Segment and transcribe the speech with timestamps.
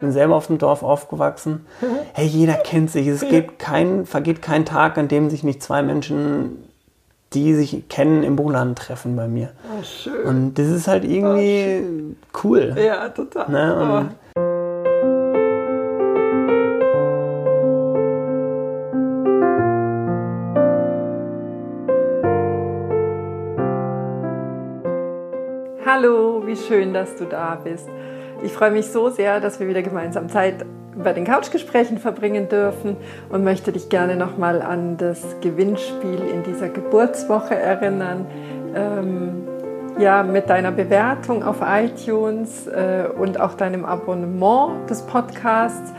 [0.00, 1.66] Ich bin selber auf dem Dorf aufgewachsen.
[2.14, 3.06] Hey, jeder kennt sich.
[3.06, 6.56] Es geht kein, vergeht kein Tag, an dem sich nicht zwei Menschen,
[7.34, 9.50] die sich kennen, im Buchladen treffen bei mir.
[9.78, 10.24] Oh, schön.
[10.24, 12.74] Und das ist halt irgendwie cool.
[12.82, 13.50] ja, total.
[13.50, 13.74] Ne?
[13.76, 14.10] Und
[25.84, 27.90] Hallo, wie schön, dass du da bist.
[28.42, 30.64] Ich freue mich so sehr, dass wir wieder gemeinsam Zeit
[30.96, 32.96] bei den Couchgesprächen verbringen dürfen
[33.28, 38.26] und möchte dich gerne nochmal an das Gewinnspiel in dieser Geburtswoche erinnern.
[38.74, 39.46] Ähm,
[39.98, 45.92] ja, mit deiner Bewertung auf iTunes äh, und auch deinem Abonnement des Podcasts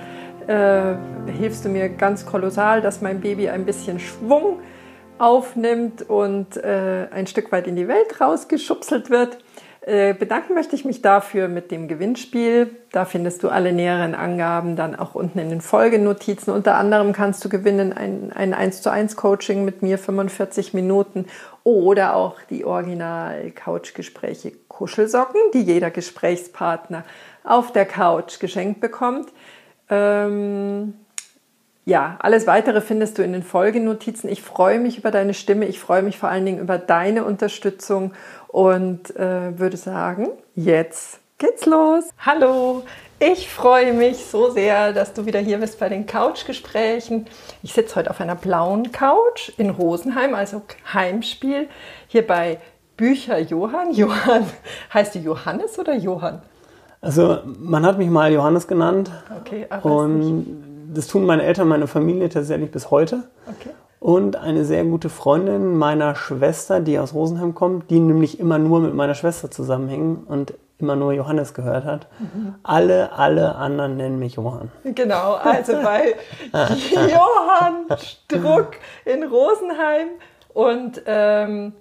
[0.47, 0.95] äh,
[1.37, 4.59] hilfst du mir ganz kolossal, dass mein Baby ein bisschen Schwung
[5.19, 9.37] aufnimmt und äh, ein Stück weit in die Welt rausgeschubselt wird.
[9.83, 12.69] Äh, bedanken möchte ich mich dafür mit dem Gewinnspiel.
[12.91, 16.53] Da findest du alle näheren Angaben dann auch unten in den Folgenotizen.
[16.53, 21.25] Unter anderem kannst du gewinnen ein, ein 1 zu 1 Coaching mit mir 45 Minuten
[21.63, 27.03] oder auch die Original Couchgespräche Kuschelsocken, die jeder Gesprächspartner
[27.43, 29.29] auf der Couch geschenkt bekommt.
[29.89, 30.93] Ähm,
[31.85, 34.29] ja, alles weitere findest du in den Folgenotizen.
[34.29, 35.65] Ich freue mich über deine Stimme.
[35.65, 38.13] Ich freue mich vor allen Dingen über deine Unterstützung
[38.47, 42.03] und äh, würde sagen, jetzt geht's los.
[42.19, 42.83] Hallo,
[43.19, 47.25] ich freue mich so sehr, dass du wieder hier bist bei den Couchgesprächen.
[47.63, 50.61] Ich sitze heute auf einer blauen Couch in Rosenheim, also
[50.93, 51.67] Heimspiel,
[52.07, 52.59] hier bei
[52.95, 53.91] Bücher Johann.
[53.95, 54.45] Johann,
[54.93, 56.43] heißt du Johannes oder Johann?
[57.01, 59.09] Also man hat mich mal Johannes genannt.
[59.39, 63.23] Okay, aber Und das tun meine Eltern, meine Familie tatsächlich bis heute.
[63.47, 63.71] Okay.
[63.99, 68.79] Und eine sehr gute Freundin meiner Schwester, die aus Rosenheim kommt, die nämlich immer nur
[68.79, 72.07] mit meiner Schwester zusammenhing und immer nur Johannes gehört hat.
[72.63, 74.71] Alle, alle anderen nennen mich Johann.
[74.83, 76.15] Genau, also bei
[76.51, 78.71] Johann Struck
[79.05, 80.07] in Rosenheim.
[80.53, 81.73] Und ähm,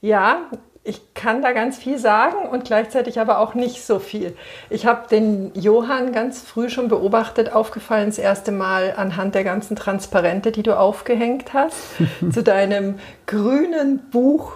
[0.00, 0.42] ja,
[0.86, 4.36] ich kann da ganz viel sagen und gleichzeitig aber auch nicht so viel.
[4.68, 9.76] Ich habe den Johann ganz früh schon beobachtet, aufgefallen das erste Mal anhand der ganzen
[9.76, 11.74] Transparente, die du aufgehängt hast,
[12.30, 14.52] zu deinem grünen Buch,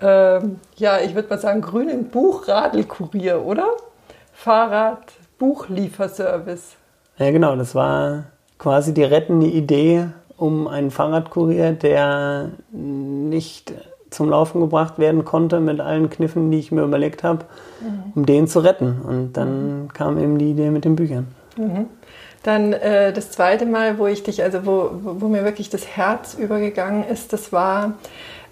[0.00, 3.68] ähm, ja, ich würde mal sagen, grünen Buchradelkurier, oder?
[4.32, 6.76] Fahrrad, Buchlieferservice.
[7.18, 8.24] Ja, genau, das war
[8.58, 13.74] quasi die rettende Idee um einen Fahrradkurier, der nicht
[14.10, 17.44] zum Laufen gebracht werden konnte mit allen Kniffen, die ich mir überlegt habe,
[18.14, 19.00] um den zu retten.
[19.02, 21.26] Und dann kam eben die Idee mit den Büchern.
[22.42, 26.34] Dann äh, das zweite Mal, wo ich dich, also wo, wo mir wirklich das Herz
[26.34, 27.94] übergegangen ist, das war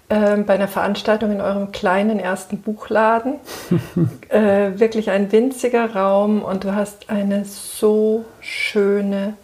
[0.09, 3.35] ähm, bei einer Veranstaltung in eurem kleinen ersten Buchladen.
[4.29, 9.35] äh, wirklich ein winziger Raum und du hast eine so schöne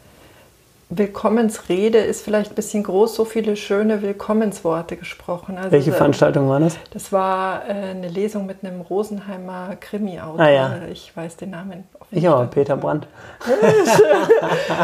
[0.93, 5.57] Willkommensrede, ist vielleicht ein bisschen groß, so viele schöne Willkommensworte gesprochen.
[5.57, 6.77] Also Welche Veranstaltung war das?
[6.91, 10.39] Das war äh, eine Lesung mit einem Rosenheimer Krimi-Autor.
[10.39, 10.75] Ah, ja.
[10.91, 11.85] Ich weiß den Namen.
[12.11, 12.49] Ich auch.
[12.49, 13.07] Peter Brandt.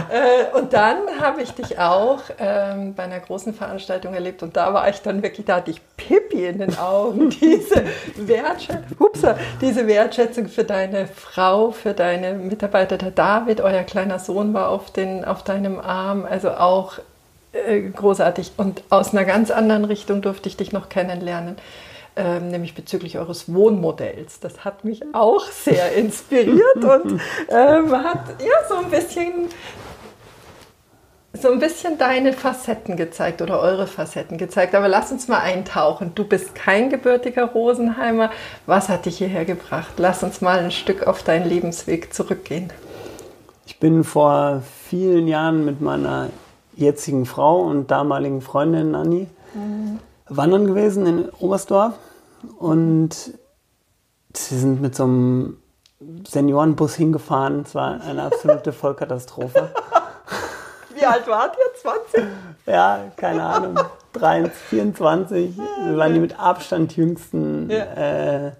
[0.10, 4.74] Äh, und dann habe ich dich auch ähm, bei einer großen Veranstaltung erlebt und da
[4.74, 7.30] war ich dann wirklich, da hatte ich Pippi in den Augen.
[7.42, 7.84] Diese,
[8.16, 12.98] Wertschä Hupsa, diese Wertschätzung für deine Frau, für deine Mitarbeiter.
[12.98, 16.26] Der David, euer kleiner Sohn, war auf, den, auf deinem Arm.
[16.26, 17.00] Also auch
[17.52, 18.54] äh, großartig.
[18.58, 21.58] Und aus einer ganz anderen Richtung durfte ich dich noch kennenlernen.
[22.16, 24.40] Ähm, nämlich bezüglich eures Wohnmodells.
[24.40, 29.50] Das hat mich auch sehr inspiriert und ähm, hat ja so ein bisschen
[31.42, 34.76] so ein bisschen deine Facetten gezeigt oder eure Facetten gezeigt.
[34.76, 36.14] Aber lass uns mal eintauchen.
[36.16, 38.30] Du bist kein gebürtiger Rosenheimer.
[38.66, 39.94] Was hat dich hierher gebracht?
[39.98, 42.72] Lass uns mal ein Stück auf deinen Lebensweg zurückgehen.
[43.66, 46.30] Ich bin vor vielen Jahren mit meiner
[46.76, 49.28] jetzigen Frau und damaligen Freundin Anni
[50.30, 51.94] wandern gewesen in Oberstdorf
[52.60, 53.34] und
[54.34, 55.58] sie sind mit so einem
[56.28, 57.62] Seniorenbus hingefahren.
[57.66, 59.72] Es war eine absolute Vollkatastrophe.
[61.08, 61.82] Wie alt wart ihr?
[61.82, 62.24] 20?
[62.66, 63.80] Ja, keine Ahnung,
[64.14, 65.58] 23, 24.
[65.86, 67.70] Wir waren die mit Abstand jüngsten.
[67.70, 68.48] Ja.
[68.48, 68.52] Äh,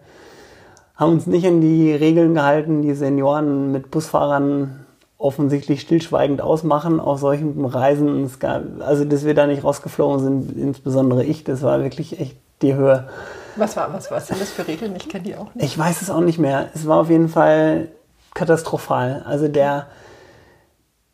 [0.96, 4.86] haben uns nicht an die Regeln gehalten, die Senioren mit Busfahrern
[5.18, 8.32] offensichtlich stillschweigend ausmachen auf solchen Reisen.
[8.40, 12.76] Gab, also, dass wir da nicht rausgeflogen sind, insbesondere ich, das war wirklich echt die
[12.76, 13.10] Höhe.
[13.58, 14.96] Was, war, was, was sind das für Regeln?
[14.96, 15.66] Ich kenne die auch nicht.
[15.66, 16.70] Ich weiß es auch nicht mehr.
[16.74, 17.90] Es war auf jeden Fall
[18.34, 19.24] katastrophal.
[19.28, 19.88] Also der,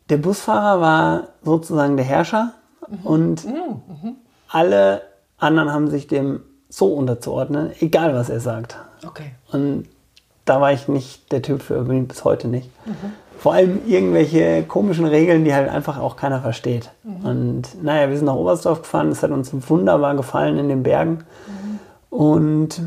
[0.08, 2.52] der Busfahrer war sozusagen der Herrscher
[3.02, 3.46] und
[4.48, 5.02] alle
[5.38, 8.76] anderen haben sich dem so unterzuordnen, egal was er sagt.
[9.06, 9.32] Okay.
[9.52, 9.88] Und
[10.44, 12.70] da war ich nicht der Typ für, bin bis heute nicht.
[13.38, 16.90] vor allem irgendwelche komischen Regeln, die halt einfach auch keiner versteht.
[17.02, 17.26] Mhm.
[17.26, 21.24] Und naja, wir sind nach Oberstdorf gefahren, es hat uns wunderbar gefallen in den Bergen.
[21.46, 22.16] Mhm.
[22.16, 22.82] Und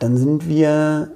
[0.00, 1.12] dann sind wir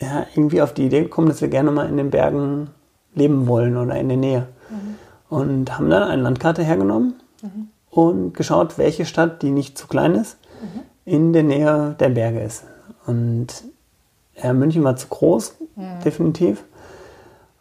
[0.00, 2.70] ja, irgendwie auf die Idee gekommen, dass wir gerne mal in den Bergen
[3.14, 4.46] leben wollen oder in der Nähe.
[4.70, 5.36] Mhm.
[5.36, 7.68] Und haben dann eine Landkarte hergenommen mhm.
[7.90, 10.80] und geschaut, welche Stadt, die nicht zu klein ist, mhm.
[11.04, 12.64] in der Nähe der Berge ist.
[13.06, 13.48] Und
[14.42, 16.00] ja, München war zu groß, mhm.
[16.04, 16.64] definitiv.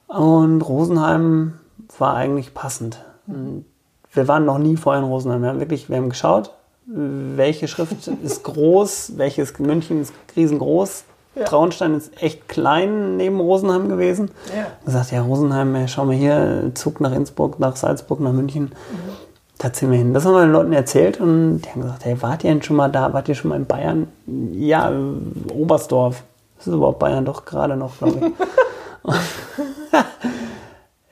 [0.08, 1.54] Und Rosenheim
[1.98, 3.04] war eigentlich passend.
[3.28, 3.66] Und
[4.12, 5.42] wir waren noch nie vorher in Rosenheim.
[5.44, 6.52] Wir haben wirklich, wir haben geschaut,
[6.86, 11.04] welche Schrift ist groß, welches München ist riesengroß.
[11.36, 11.46] Ja.
[11.46, 14.32] Traunstein ist echt klein neben Rosenheim gewesen.
[14.56, 14.68] Ja.
[14.84, 18.64] Gesagt, ja, Rosenheim, schau mal hier, Zug nach Innsbruck, nach Salzburg, nach München.
[18.64, 19.30] Mhm.
[19.60, 20.14] Da ziehen wir hin.
[20.14, 22.78] Das haben wir den Leuten erzählt und die haben gesagt, hey, wart ihr denn schon
[22.78, 23.14] mal da?
[23.14, 24.08] Wart ihr schon mal in Bayern?
[24.54, 24.92] Ja,
[25.54, 26.24] Oberstdorf.
[26.58, 29.14] Das ist überhaupt Bayern doch gerade noch, glaube ich.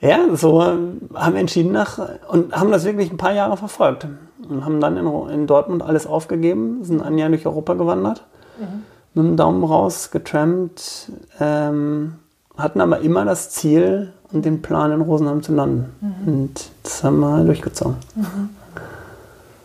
[0.00, 1.98] ja, so haben wir entschieden nach
[2.28, 4.06] und haben das wirklich ein paar Jahre verfolgt
[4.48, 8.24] und haben dann in, in Dortmund alles aufgegeben, sind ein Jahr durch Europa gewandert,
[8.58, 8.84] mhm.
[9.14, 11.10] Mit dem Daumen raus getrampt,
[11.40, 12.14] ähm,
[12.56, 15.94] hatten aber immer das Ziel und den Plan in Rosenheim zu landen.
[16.00, 16.32] Mhm.
[16.32, 17.96] Und das haben wir durchgezogen.
[18.14, 18.50] Mhm.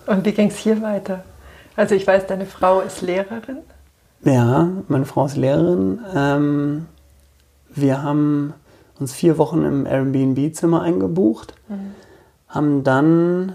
[0.05, 1.23] Und wie ging es hier weiter?
[1.75, 3.59] Also ich weiß, deine Frau ist Lehrerin.
[4.23, 5.99] Ja, meine Frau ist Lehrerin.
[6.15, 6.85] Ähm,
[7.69, 8.53] wir haben
[8.99, 11.95] uns vier Wochen im Airbnb-Zimmer eingebucht, mhm.
[12.47, 13.53] haben dann,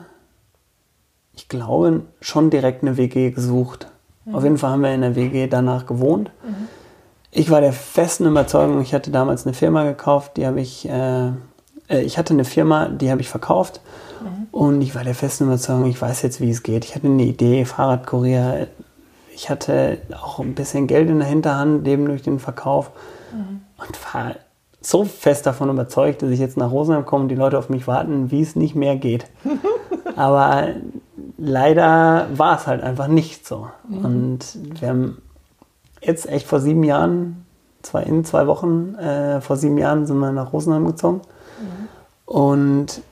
[1.34, 3.88] ich glaube, schon direkt eine WG gesucht.
[4.28, 4.34] Mhm.
[4.34, 6.30] Auf jeden Fall haben wir in der WG danach gewohnt.
[6.44, 6.68] Mhm.
[7.30, 11.28] Ich war der festen Überzeugung, ich hatte damals eine Firma gekauft, die habe ich, äh,
[11.88, 13.80] äh, ich hatte eine Firma, die habe ich verkauft.
[14.22, 14.46] Mhm.
[14.50, 16.84] Und ich war der festen Überzeugung, ich weiß jetzt, wie es geht.
[16.84, 18.68] Ich hatte eine Idee, Fahrradkurier.
[19.34, 22.90] Ich hatte auch ein bisschen Geld in der Hinterhand, eben durch den Verkauf.
[23.32, 24.34] Mhm und war
[24.80, 27.86] so fest davon überzeugt, dass ich jetzt nach Rosenheim komme und die Leute auf mich
[27.86, 29.26] warten, wie es nicht mehr geht.
[30.16, 30.68] Aber
[31.38, 33.68] leider war es halt einfach nicht so.
[33.88, 34.04] Mhm.
[34.04, 35.22] Und wir haben
[36.02, 37.46] jetzt echt vor sieben Jahren,
[37.82, 41.22] zwei, in zwei Wochen, äh, vor sieben Jahren sind wir nach Rosenheim gezogen.
[41.60, 41.88] Mhm.
[42.26, 43.02] Und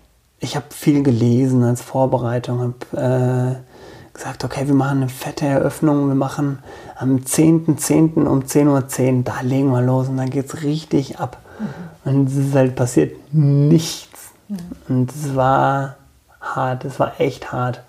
[0.41, 6.09] ich habe viel gelesen als Vorbereitung, habe äh, gesagt, okay, wir machen eine fette Eröffnung,
[6.09, 6.59] wir machen
[6.97, 7.79] am 10.10.
[7.79, 8.27] .10.
[8.27, 11.39] um 10.10 Uhr, .10, da legen wir los und dann geht es richtig ab.
[12.05, 12.11] Mhm.
[12.11, 14.33] Und es ist halt passiert nichts.
[14.89, 15.97] Und es war
[16.55, 17.83] hart, es war echt hart.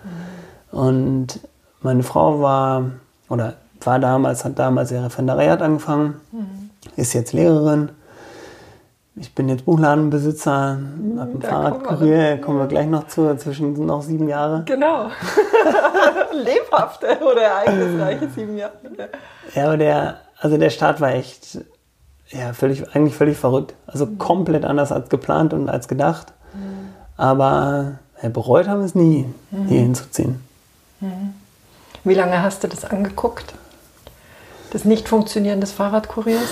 [0.72, 0.80] Mhm.
[0.80, 1.40] Und
[1.82, 2.84] meine Frau war,
[3.30, 6.70] oder war damals, hat damals ihr Referendariat angefangen, mhm.
[6.96, 7.92] ist jetzt Lehrerin
[9.20, 13.86] ich bin jetzt Buchladenbesitzer, mhm, habe ein Fahrradkurier, kommen wir gleich noch zu, dazwischen sind
[13.86, 14.64] noch sieben Jahre.
[14.66, 15.10] Genau.
[16.34, 18.74] Lebhafte oder ereignisreiche sieben Jahre.
[19.56, 21.60] Ja, aber der, also der Start war echt,
[22.28, 23.74] ja, völlig, eigentlich völlig verrückt.
[23.88, 24.20] Also mhm.
[24.20, 26.34] komplett anders als geplant und als gedacht.
[26.54, 26.90] Mhm.
[27.18, 29.68] Aber bereut haben wir es nie, mhm.
[29.68, 30.42] hier hinzuziehen.
[31.00, 31.34] Mhm.
[32.04, 33.54] Wie lange hast du das angeguckt?
[34.72, 36.50] Das Nicht-Funktionieren des Fahrradkuriers?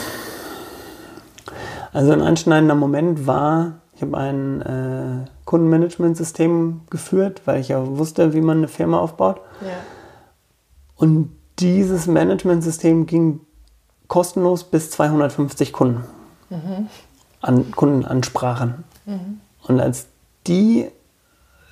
[1.94, 8.34] Also ein einschneidender Moment war, ich habe ein äh, Kundenmanagementsystem geführt, weil ich ja wusste,
[8.34, 9.40] wie man eine Firma aufbaut.
[9.62, 9.68] Ja.
[10.98, 13.40] Und dieses Managementsystem ging
[14.08, 16.04] kostenlos bis 250 Kunden
[16.50, 16.90] mhm.
[17.42, 18.84] an Kundenansprachen.
[19.06, 19.40] Mhm.
[19.64, 20.08] Und als
[20.48, 20.90] die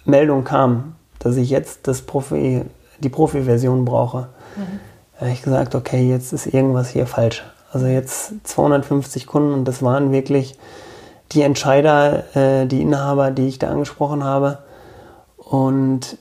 [0.05, 2.63] Meldung kam, dass ich jetzt das Profi,
[2.99, 4.79] die Profi-Version brauche, mhm.
[5.19, 7.43] habe ich gesagt, okay, jetzt ist irgendwas hier falsch.
[7.71, 10.57] Also jetzt 250 Kunden und das waren wirklich
[11.31, 14.59] die Entscheider, äh, die Inhaber, die ich da angesprochen habe.
[15.37, 16.17] Und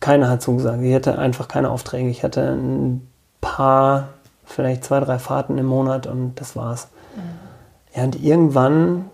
[0.00, 0.82] keiner hat zugesagt.
[0.82, 2.08] Ich hatte einfach keine Aufträge.
[2.08, 3.08] Ich hatte ein
[3.40, 4.08] paar,
[4.44, 6.88] vielleicht zwei, drei Fahrten im Monat und das war's.
[7.16, 7.20] Mhm.
[7.96, 9.06] Ja, und irgendwann,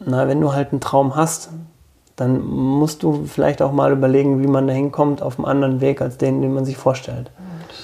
[0.00, 1.50] na, wenn du halt einen Traum hast,
[2.16, 6.00] dann musst du vielleicht auch mal überlegen, wie man da hinkommt auf einem anderen Weg
[6.00, 7.30] als den, den man sich vorstellt.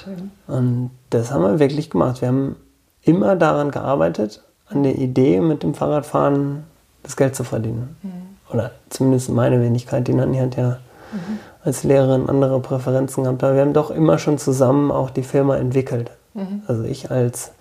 [0.06, 2.20] Mhm, und das haben wir wirklich gemacht.
[2.20, 2.56] Wir haben
[3.02, 6.64] immer daran gearbeitet, an der Idee, mit dem Fahrradfahren
[7.02, 7.96] das Geld zu verdienen.
[8.02, 8.52] Mhm.
[8.52, 10.06] Oder zumindest meine Wenigkeit.
[10.06, 10.78] Die Nanni hat ja
[11.12, 11.38] mhm.
[11.64, 13.42] als Lehrerin andere Präferenzen gehabt.
[13.42, 16.10] Aber wir haben doch immer schon zusammen auch die Firma entwickelt.
[16.34, 16.62] Mhm.
[16.66, 17.52] Also ich als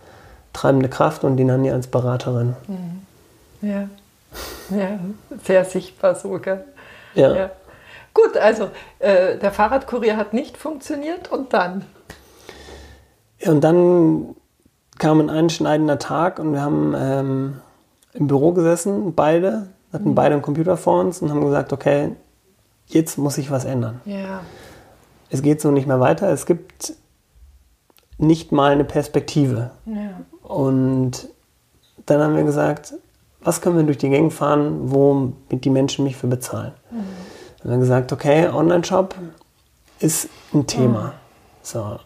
[0.53, 2.55] treibende Kraft und die Nanni als Beraterin.
[2.67, 3.67] Mhm.
[3.67, 3.89] Ja.
[4.69, 4.99] ja,
[5.43, 6.59] sehr sichtbar sogar.
[7.15, 7.35] Ja.
[7.35, 7.51] ja.
[8.13, 8.69] Gut, also
[8.99, 11.85] äh, der Fahrradkurier hat nicht funktioniert und dann?
[13.39, 14.35] Ja, und dann
[14.97, 17.61] kam ein einschneidender Tag und wir haben ähm,
[18.13, 20.15] im Büro gesessen, beide, hatten mhm.
[20.15, 22.15] beide einen Computer vor uns und haben gesagt, okay,
[22.87, 24.01] jetzt muss sich was ändern.
[24.05, 24.41] Ja.
[25.29, 26.29] Es geht so nicht mehr weiter.
[26.29, 26.93] Es gibt
[28.17, 29.71] nicht mal eine Perspektive.
[29.85, 30.21] Ja.
[30.41, 31.29] Und
[32.05, 32.95] dann haben wir gesagt,
[33.41, 36.73] was können wir durch die Gegend fahren, wo die Menschen mich für bezahlen.
[36.91, 36.97] Mhm.
[37.61, 39.15] Dann haben wir gesagt, okay, Online-Shop
[39.99, 41.01] ist ein Thema.
[41.01, 41.11] Mhm.
[41.61, 41.99] So.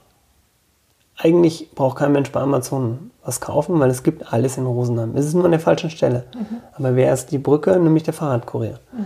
[1.18, 5.16] Eigentlich braucht kein Mensch bei Amazon was kaufen, weil es gibt alles in Rosenheim.
[5.16, 6.26] Es ist nur an der falschen Stelle.
[6.36, 6.58] Mhm.
[6.74, 7.80] Aber wer ist die Brücke?
[7.80, 8.80] Nämlich der Fahrradkurier.
[8.92, 9.06] Mhm.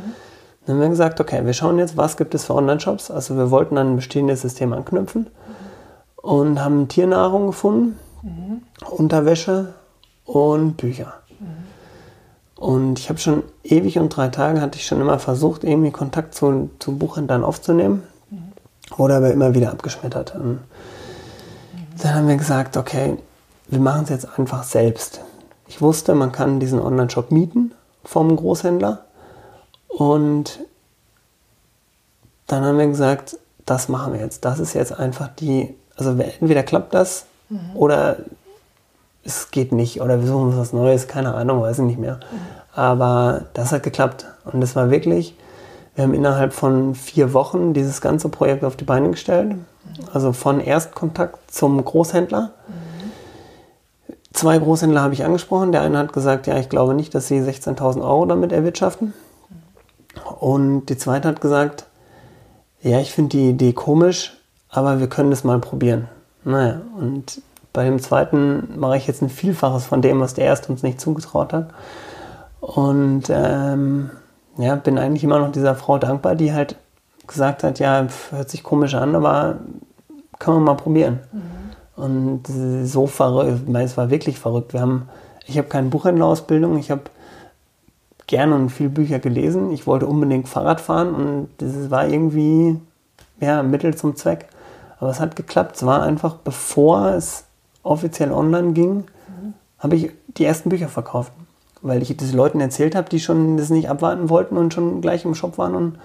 [0.66, 3.12] Dann haben wir gesagt, okay, wir schauen jetzt, was gibt es für Online-Shops.
[3.12, 6.30] Also wir wollten an ein bestehendes System anknüpfen mhm.
[6.30, 8.62] und haben Tiernahrung gefunden, mhm.
[8.90, 9.74] Unterwäsche
[10.26, 11.14] und Bücher.
[12.58, 16.34] Und ich habe schon ewig und drei Tage hatte ich schon immer versucht, irgendwie Kontakt
[16.34, 18.04] zu, zu Buchhändlern aufzunehmen.
[18.30, 18.52] Mhm.
[18.98, 20.36] Wurde aber immer wieder abgeschmettert.
[20.36, 20.60] Und
[22.02, 23.18] dann haben wir gesagt, okay,
[23.68, 25.22] wir machen es jetzt einfach selbst.
[25.68, 27.74] Ich wusste, man kann diesen Online-Shop mieten
[28.04, 29.04] vom Großhändler
[29.88, 30.60] und
[32.48, 34.46] dann haben wir gesagt, das machen wir jetzt.
[34.46, 37.76] Das ist jetzt einfach die, also entweder klappt das mhm.
[37.76, 38.18] oder
[39.28, 42.20] es geht nicht oder wir suchen was Neues, keine Ahnung, weiß ich nicht mehr.
[42.74, 45.36] Aber das hat geklappt und es war wirklich,
[45.96, 49.56] wir haben innerhalb von vier Wochen dieses ganze Projekt auf die Beine gestellt.
[50.14, 52.52] Also von Erstkontakt zum Großhändler.
[54.32, 55.72] Zwei Großhändler habe ich angesprochen.
[55.72, 59.14] Der eine hat gesagt, ja, ich glaube nicht, dass sie 16.000 Euro damit erwirtschaften.
[60.40, 61.86] Und die zweite hat gesagt,
[62.82, 64.38] ja, ich finde die Idee komisch,
[64.70, 66.08] aber wir können das mal probieren.
[66.44, 67.42] Naja, und
[67.78, 71.00] bei dem zweiten mache ich jetzt ein Vielfaches von dem, was der erste uns nicht
[71.00, 71.70] zugetraut hat.
[72.60, 74.10] Und ähm,
[74.58, 76.76] ja, bin eigentlich immer noch dieser Frau dankbar, die halt
[77.28, 79.60] gesagt hat, ja, hört sich komisch an, aber
[80.40, 81.20] kann man mal probieren.
[81.32, 82.04] Mhm.
[82.04, 84.74] Und so verrückt, es war wirklich verrückt.
[84.74, 85.08] Wir haben,
[85.46, 87.04] ich habe keine Buchhändlerausbildung, ich habe
[88.26, 89.72] gerne und viele Bücher gelesen.
[89.72, 92.82] Ich wollte unbedingt Fahrrad fahren und das war irgendwie
[93.40, 94.48] ja, Mittel zum Zweck.
[95.00, 95.76] Aber es hat geklappt.
[95.76, 97.44] Es war einfach, bevor es
[97.88, 99.54] offiziell online ging, mhm.
[99.80, 101.32] habe ich die ersten Bücher verkauft.
[101.82, 105.26] Weil ich das Leuten erzählt habe, die schon das nicht abwarten wollten und schon gleich
[105.26, 106.00] im Shop waren und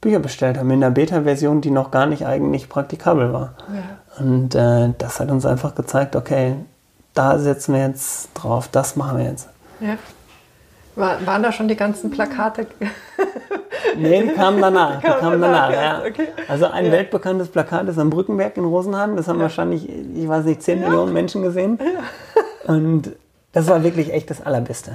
[0.00, 0.70] Bücher bestellt haben.
[0.70, 3.54] In der Beta-Version, die noch gar nicht eigentlich praktikabel war.
[3.74, 4.24] Ja.
[4.24, 6.54] Und äh, das hat uns einfach gezeigt, okay,
[7.14, 9.48] da setzen wir jetzt drauf, das machen wir jetzt.
[9.80, 9.96] Ja.
[10.96, 12.66] War, waren da schon die ganzen Plakate?
[13.96, 15.00] nee, die kamen danach.
[15.00, 16.02] Die kamen danach, ja.
[16.06, 16.28] Okay.
[16.48, 16.92] Also ein ja.
[16.92, 19.16] weltbekanntes Plakat ist am Brückenberg in Rosenheim.
[19.16, 19.42] Das haben ja.
[19.42, 20.88] wahrscheinlich, ich weiß nicht, 10 ja.
[20.88, 21.78] Millionen Menschen gesehen.
[22.66, 23.12] Und
[23.52, 24.92] das war wirklich echt das Allerbeste.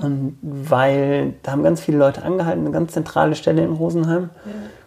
[0.00, 4.30] Und weil da haben ganz viele Leute angehalten, eine ganz zentrale Stelle in Rosenheim,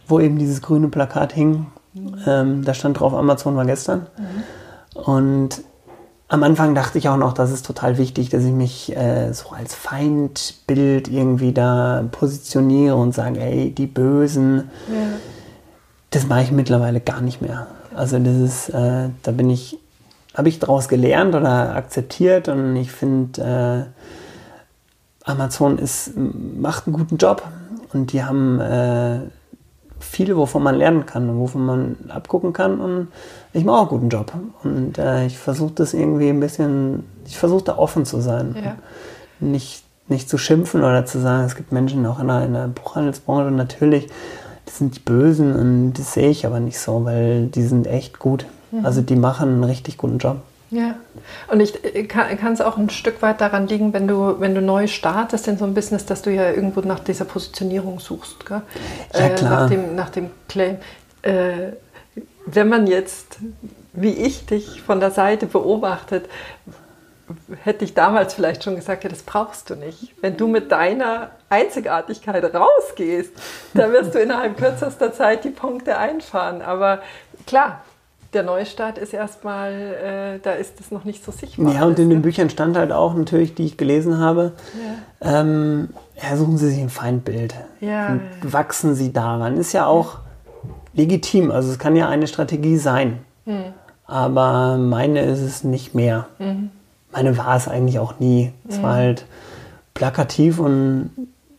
[0.08, 1.68] wo eben dieses grüne Plakat hing.
[1.94, 2.16] Mhm.
[2.26, 4.08] Ähm, da stand drauf, Amazon war gestern.
[4.18, 5.00] Mhm.
[5.02, 5.62] Und
[6.34, 9.50] am Anfang dachte ich auch noch, das ist total wichtig, dass ich mich äh, so
[9.50, 14.72] als Feindbild irgendwie da positioniere und sage, ey, die Bösen.
[14.88, 15.20] Ja.
[16.10, 17.68] Das mache ich mittlerweile gar nicht mehr.
[17.96, 19.78] Also das ist, äh, da bin ich,
[20.34, 23.92] habe ich daraus gelernt oder akzeptiert und ich finde,
[25.28, 27.44] äh, Amazon ist, macht einen guten Job
[27.94, 29.20] und die haben äh,
[30.04, 32.80] viel, wovon man lernen kann und wovon man abgucken kann.
[32.80, 33.08] Und
[33.54, 34.34] ich mache auch einen guten Job.
[34.64, 38.56] Und äh, ich versuche das irgendwie ein bisschen, ich versuche da offen zu sein.
[38.64, 38.76] Ja.
[39.40, 42.68] Nicht, nicht zu schimpfen oder zu sagen, es gibt Menschen auch in der, in der
[42.68, 44.08] Buchhandelsbranche natürlich,
[44.66, 48.20] das sind die Bösen und das sehe ich aber nicht so, weil die sind echt
[48.20, 48.46] gut.
[48.72, 48.86] Mhm.
[48.86, 50.38] Also die machen einen richtig guten Job.
[50.74, 50.96] Ja,
[51.50, 54.62] und ich äh, kann es auch ein Stück weit daran liegen, wenn du, wenn du
[54.62, 58.44] neu startest in so einem Business, dass du ja irgendwo nach dieser Positionierung suchst.
[58.48, 58.64] Gell?
[59.14, 59.52] Ja, klar.
[59.52, 60.78] Äh, nach, dem, nach dem Claim.
[61.22, 61.74] Äh,
[62.48, 63.38] wenn man jetzt,
[63.94, 66.26] wie ich dich von der Seite beobachtet,
[67.64, 70.16] hätte ich damals vielleicht schon gesagt, ja, das brauchst du nicht.
[70.22, 73.32] Wenn du mit deiner Einzigartigkeit rausgehst,
[73.76, 76.64] dann wirst du innerhalb kürzester Zeit die Punkte einfahren.
[76.64, 77.04] Aber
[77.46, 77.84] klar,
[78.34, 81.74] der Neustart ist erstmal, äh, da ist es noch nicht so sichtbar.
[81.74, 84.54] Ja, und in den Büchern stand halt auch natürlich, die ich gelesen habe,
[85.22, 85.40] ja.
[85.42, 85.90] ähm,
[86.22, 87.56] ja, suchen Sie sich ein Feindbild.
[87.80, 88.10] Ja.
[88.10, 89.58] Und wachsen Sie daran.
[89.58, 90.20] Ist ja auch
[90.94, 91.52] legitim.
[91.52, 93.20] Also es kann ja eine Strategie sein.
[93.46, 93.74] Mhm.
[94.06, 96.28] Aber meine ist es nicht mehr.
[96.40, 96.70] Mhm.
[97.12, 98.52] Meine war es eigentlich auch nie.
[98.68, 98.84] Es mhm.
[98.84, 99.26] war halt
[99.94, 101.12] plakativ und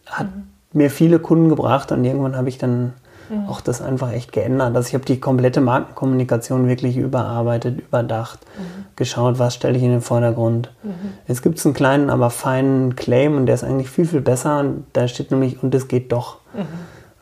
[0.06, 0.48] hat mhm.
[0.72, 2.92] mir viele Kunden gebracht und irgendwann habe ich dann
[3.28, 3.48] mhm.
[3.48, 4.74] auch das einfach echt geändert.
[4.74, 8.84] Also ich habe die komplette Markenkommunikation wirklich überarbeitet, überdacht, mhm.
[8.96, 10.70] geschaut, was stelle ich in den Vordergrund.
[10.82, 11.14] Mhm.
[11.26, 14.60] Jetzt gibt es einen kleinen, aber feinen Claim und der ist eigentlich viel, viel besser.
[14.60, 16.38] Und da steht nämlich, und es geht doch.
[16.54, 16.66] Mhm.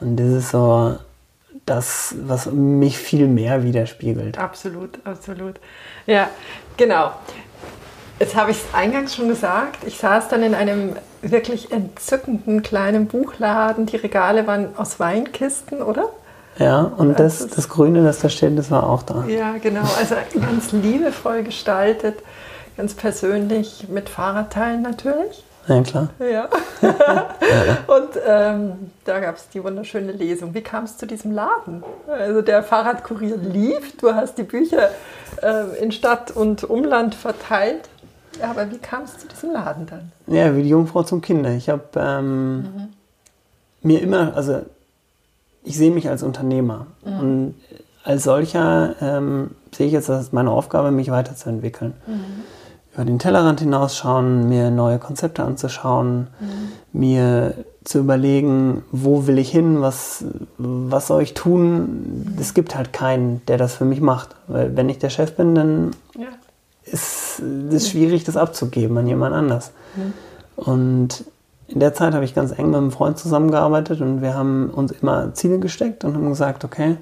[0.00, 0.96] Und das ist so
[1.66, 4.38] das, was mich viel mehr widerspiegelt.
[4.38, 5.60] Absolut, absolut.
[6.06, 6.28] Ja,
[6.76, 7.12] genau.
[8.18, 9.84] Jetzt habe ich es eingangs schon gesagt.
[9.86, 13.86] Ich saß dann in einem wirklich entzückenden kleinen Buchladen.
[13.86, 16.08] Die Regale waren aus Weinkisten, oder?
[16.58, 19.24] Ja, und das, das Grüne, das da steht, das war auch da.
[19.26, 19.82] Ja, genau.
[19.98, 22.16] Also ganz liebevoll gestaltet,
[22.76, 25.44] ganz persönlich mit Fahrradteilen natürlich.
[25.68, 26.08] Ja, klar.
[26.18, 26.48] Ja.
[27.86, 30.54] und ähm, da gab es die wunderschöne Lesung.
[30.54, 31.84] Wie kam es zu diesem Laden?
[32.08, 34.90] Also der Fahrradkurier lief, du hast die Bücher
[35.40, 37.88] äh, in Stadt und Umland verteilt.
[38.40, 40.12] Ja, aber wie kam es zu diesem Laden dann?
[40.26, 41.50] Ja, wie die Jungfrau zum Kinder.
[41.50, 42.88] Ich habe ähm, mhm.
[43.82, 44.62] mir immer, also
[45.64, 46.86] ich sehe mich als Unternehmer.
[47.04, 47.20] Mhm.
[47.20, 47.54] Und
[48.04, 51.94] als solcher ähm, sehe ich jetzt als meine Aufgabe, mich weiterzuentwickeln.
[52.06, 52.24] Mhm.
[52.94, 56.98] Über den Tellerrand hinausschauen, mir neue Konzepte anzuschauen, mhm.
[56.98, 60.24] mir zu überlegen, wo will ich hin, was,
[60.58, 62.36] was soll ich tun.
[62.38, 64.36] Es gibt halt keinen, der das für mich macht.
[64.46, 66.26] Weil wenn ich der Chef bin, dann ja.
[66.84, 69.72] Ist es schwierig, das abzugeben an jemand anders.
[69.96, 70.12] Mhm.
[70.56, 71.24] Und
[71.68, 74.92] in der Zeit habe ich ganz eng mit einem Freund zusammengearbeitet und wir haben uns
[74.92, 76.96] immer Ziele gesteckt und haben gesagt, okay,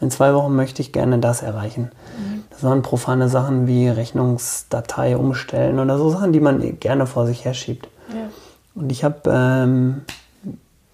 [0.00, 1.90] in zwei Wochen möchte ich gerne das erreichen.
[2.18, 2.44] Mhm.
[2.50, 7.44] Das waren profane Sachen wie Rechnungsdatei umstellen oder so Sachen, die man gerne vor sich
[7.44, 7.88] herschiebt.
[8.10, 8.28] Ja.
[8.74, 10.02] Und ich habe ähm,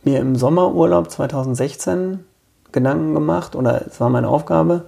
[0.05, 2.21] mir im Sommerurlaub 2016
[2.73, 4.83] Gedanken gemacht, oder es war meine Aufgabe,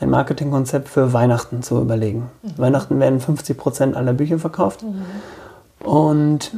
[0.00, 2.30] ein Marketingkonzept für Weihnachten zu überlegen.
[2.42, 2.58] Mhm.
[2.58, 4.82] Weihnachten werden 50 Prozent aller Bücher verkauft.
[4.82, 5.86] Mhm.
[5.86, 6.52] Und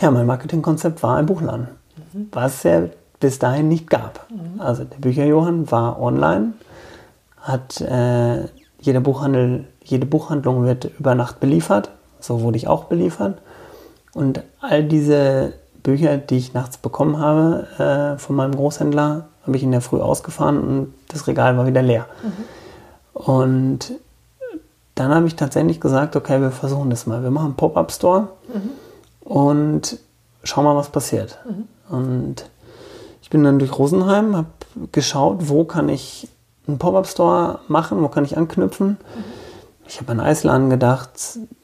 [0.00, 1.68] ja, mein Marketingkonzept war ein Buchladen,
[2.12, 2.28] mhm.
[2.32, 2.82] was ja
[3.20, 4.26] bis dahin nicht gab.
[4.30, 4.60] Mhm.
[4.60, 6.54] Also der Bücherjohann war online,
[7.40, 8.44] hat äh,
[8.80, 13.40] jeder Buchhandel, jede Buchhandlung wird über Nacht beliefert, so wurde ich auch beliefert.
[14.14, 19.62] Und all diese Bücher, die ich nachts bekommen habe äh, von meinem Großhändler, habe ich
[19.62, 22.06] in der Früh ausgefahren und das Regal war wieder leer.
[22.22, 22.32] Mhm.
[23.14, 23.92] Und
[24.94, 27.22] dann habe ich tatsächlich gesagt, okay, wir versuchen das mal.
[27.22, 28.70] Wir machen einen Pop-up-Store mhm.
[29.28, 29.98] und
[30.44, 31.38] schauen mal, was passiert.
[31.44, 31.94] Mhm.
[31.94, 32.50] Und
[33.22, 34.48] ich bin dann durch Rosenheim, habe
[34.92, 36.28] geschaut, wo kann ich
[36.66, 38.88] einen Pop-up-Store machen, wo kann ich anknüpfen.
[38.88, 39.24] Mhm.
[39.88, 41.10] Ich habe an Eisladen gedacht,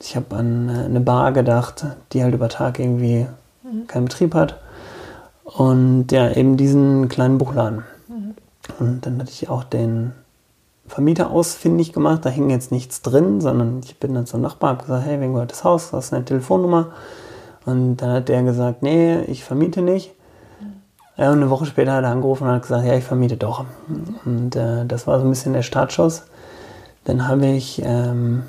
[0.00, 3.26] ich habe an äh, eine Bar gedacht, die halt über Tag irgendwie.
[3.86, 4.60] Keinen Betrieb hat.
[5.44, 7.84] Und ja, eben diesen kleinen Buchladen.
[8.78, 10.12] Und dann hatte ich auch den
[10.86, 12.24] Vermieter ausfindig gemacht.
[12.24, 15.32] Da hing jetzt nichts drin, sondern ich bin dann zum Nachbar, habe gesagt, hey, wen
[15.32, 15.92] gehört das Haus?
[15.92, 16.88] Hast du eine Telefonnummer?
[17.64, 20.12] Und dann hat der gesagt, nee, ich vermiete nicht.
[21.16, 23.64] Ja, und eine Woche später hat er angerufen und hat gesagt, ja, ich vermiete doch.
[24.24, 26.22] Und äh, das war so ein bisschen der Startschuss.
[27.04, 28.44] Dann habe ich ähm,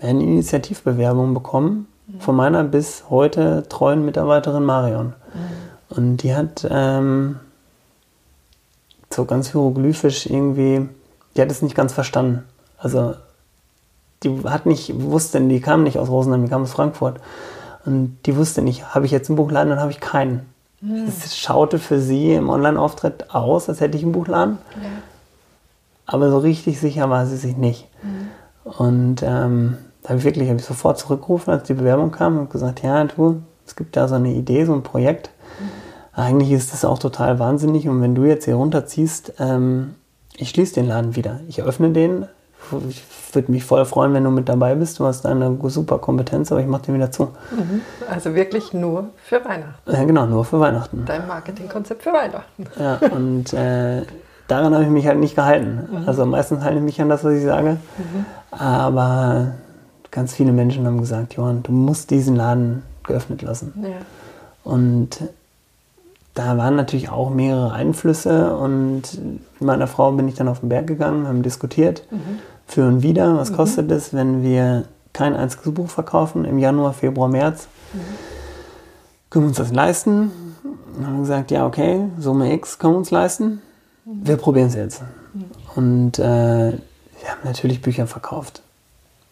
[0.00, 1.86] eine Initiativbewerbung bekommen.
[2.18, 5.06] Von meiner bis heute treuen Mitarbeiterin Marion.
[5.06, 5.96] Mhm.
[5.96, 7.40] Und die hat ähm,
[9.10, 10.88] so ganz hieroglyphisch irgendwie,
[11.36, 12.44] die hat es nicht ganz verstanden.
[12.78, 13.14] Also
[14.22, 17.20] die hat nicht, wusste, die kam nicht aus Rosenheim, die kam aus Frankfurt.
[17.84, 20.46] Und die wusste nicht, habe ich jetzt einen Buchladen, dann habe ich keinen.
[20.80, 21.04] Mhm.
[21.06, 24.58] Es schaute für sie im Online-Auftritt aus, als hätte ich einen Buchladen.
[24.82, 24.88] Ja.
[26.06, 27.88] Aber so richtig sicher war sie sich nicht.
[28.02, 28.72] Mhm.
[28.72, 32.50] Und ähm, da habe ich wirklich hab ich sofort zurückgerufen, als die Bewerbung kam und
[32.50, 35.30] gesagt, ja, du, es gibt da so eine Idee, so ein Projekt.
[35.58, 36.20] Mhm.
[36.20, 37.88] Eigentlich ist das auch total wahnsinnig.
[37.88, 39.94] Und wenn du jetzt hier runterziehst, ähm,
[40.36, 41.40] ich schließe den Laden wieder.
[41.48, 42.26] Ich öffne den.
[42.88, 44.98] Ich würde mich voll freuen, wenn du mit dabei bist.
[44.98, 47.24] Du hast eine super Kompetenz, aber ich mache den wieder zu.
[47.50, 47.80] Mhm.
[48.10, 49.90] Also wirklich nur für Weihnachten.
[49.90, 51.04] Ja, genau, nur für Weihnachten.
[51.06, 52.66] Dein Marketingkonzept für Weihnachten.
[52.78, 54.02] Ja, und äh,
[54.48, 55.88] daran habe ich mich halt nicht gehalten.
[55.90, 56.08] Mhm.
[56.08, 57.78] Also meistens halte ich mich an das, was ich sage.
[57.96, 58.26] Mhm.
[58.50, 59.54] Aber
[60.14, 63.72] ganz viele Menschen haben gesagt, Johann, du musst diesen Laden geöffnet lassen.
[63.82, 63.88] Ja.
[64.62, 65.20] Und
[66.34, 70.68] da waren natürlich auch mehrere Einflüsse und mit meiner Frau bin ich dann auf den
[70.68, 72.38] Berg gegangen, haben diskutiert mhm.
[72.66, 73.56] für und wieder, was mhm.
[73.56, 77.66] kostet es, wenn wir kein einziges Buch verkaufen im Januar, Februar, März.
[77.92, 77.98] Mhm.
[79.30, 80.30] Können wir uns das leisten?
[80.96, 83.62] Und haben gesagt, ja, okay, Summe X können wir uns leisten.
[84.04, 84.26] Mhm.
[84.26, 85.02] Wir probieren es jetzt.
[85.34, 85.44] Mhm.
[85.74, 88.63] Und äh, wir haben natürlich Bücher verkauft.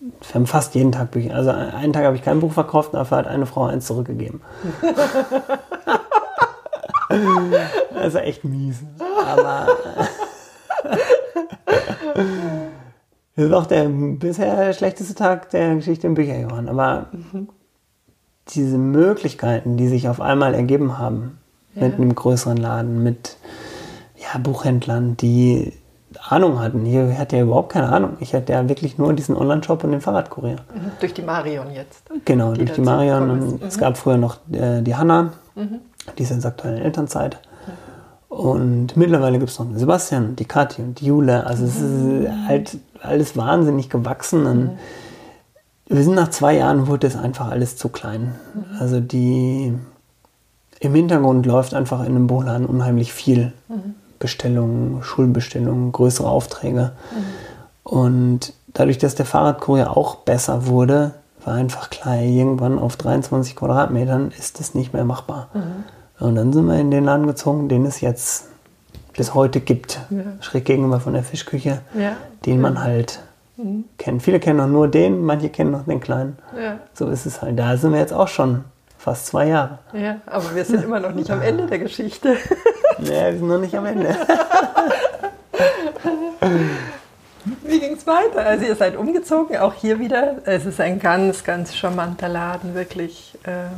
[0.03, 1.37] Wir haben fast jeden Tag Bücher.
[1.37, 4.41] Also einen Tag habe ich kein Buch verkauft, dafür hat eine Frau eins zurückgegeben.
[7.95, 8.81] das ist echt mies.
[8.99, 9.69] Aber
[13.37, 16.69] das ist auch der bisher schlechteste Tag der Geschichte im Bücherjohann.
[16.69, 17.49] Aber mhm.
[18.49, 21.39] diese Möglichkeiten, die sich auf einmal ergeben haben,
[21.77, 21.85] ja.
[21.87, 23.37] mit einem größeren Laden, mit
[24.17, 25.73] ja, Buchhändlern, die
[26.29, 26.85] Ahnung hatten.
[26.85, 28.17] Hier hatte ja überhaupt keine Ahnung.
[28.21, 30.57] Ich hatte ja wirklich nur diesen Online-Shop und den Fahrradkurier.
[30.75, 30.93] Mhm.
[31.01, 32.05] Durch die Marion jetzt.
[32.25, 33.31] Genau, die durch die Marion.
[33.31, 33.67] Und mhm.
[33.67, 35.33] es gab früher noch äh, die Hanna.
[35.55, 35.81] Mhm.
[36.17, 37.39] Die ist jetzt aktuell in Elternzeit.
[38.29, 41.47] Und mittlerweile gibt es noch den Sebastian, die Kathi und die Jule.
[41.47, 42.47] Also es ist mhm.
[42.47, 44.47] halt alles wahnsinnig gewachsen.
[44.47, 44.71] Und mhm.
[45.89, 48.35] wir sind nach zwei Jahren, wurde es einfach alles zu klein.
[48.55, 48.65] Mhm.
[48.79, 49.75] Also die
[50.81, 53.53] im Hintergrund läuft einfach in einem Buchladen unheimlich viel.
[54.23, 56.93] Bestellungen, Schulbestellungen, größere Aufträge.
[57.83, 61.11] Und dadurch, dass der Fahrradkurier auch besser wurde,
[61.45, 65.49] war einfach klar, irgendwann auf 23 Quadratmetern ist das nicht mehr machbar.
[65.53, 66.25] Mhm.
[66.25, 68.47] Und dann sind wir in den Laden gezogen, den es jetzt
[69.17, 69.99] bis heute gibt.
[70.11, 70.23] Ja.
[70.41, 72.17] Schräg gegenüber von der Fischküche, ja.
[72.47, 73.19] den man halt
[73.57, 73.87] mhm.
[73.99, 74.23] kennt.
[74.23, 76.39] Viele kennen noch nur den, manche kennen noch den kleinen.
[76.95, 77.59] So ist es halt.
[77.59, 78.63] Da sind wir jetzt auch schon
[79.03, 79.81] fast zwei Jahre.
[79.93, 82.37] Ja, aber wir sind immer noch nicht am Ende der Geschichte.
[82.99, 84.11] nee, wir sind noch nicht am Ende.
[87.65, 88.47] Wie ging es weiter?
[88.47, 90.37] Also ihr seid umgezogen, auch hier wieder.
[90.45, 93.37] Es ist ein ganz, ganz charmanter Laden, wirklich.
[93.43, 93.71] Äh,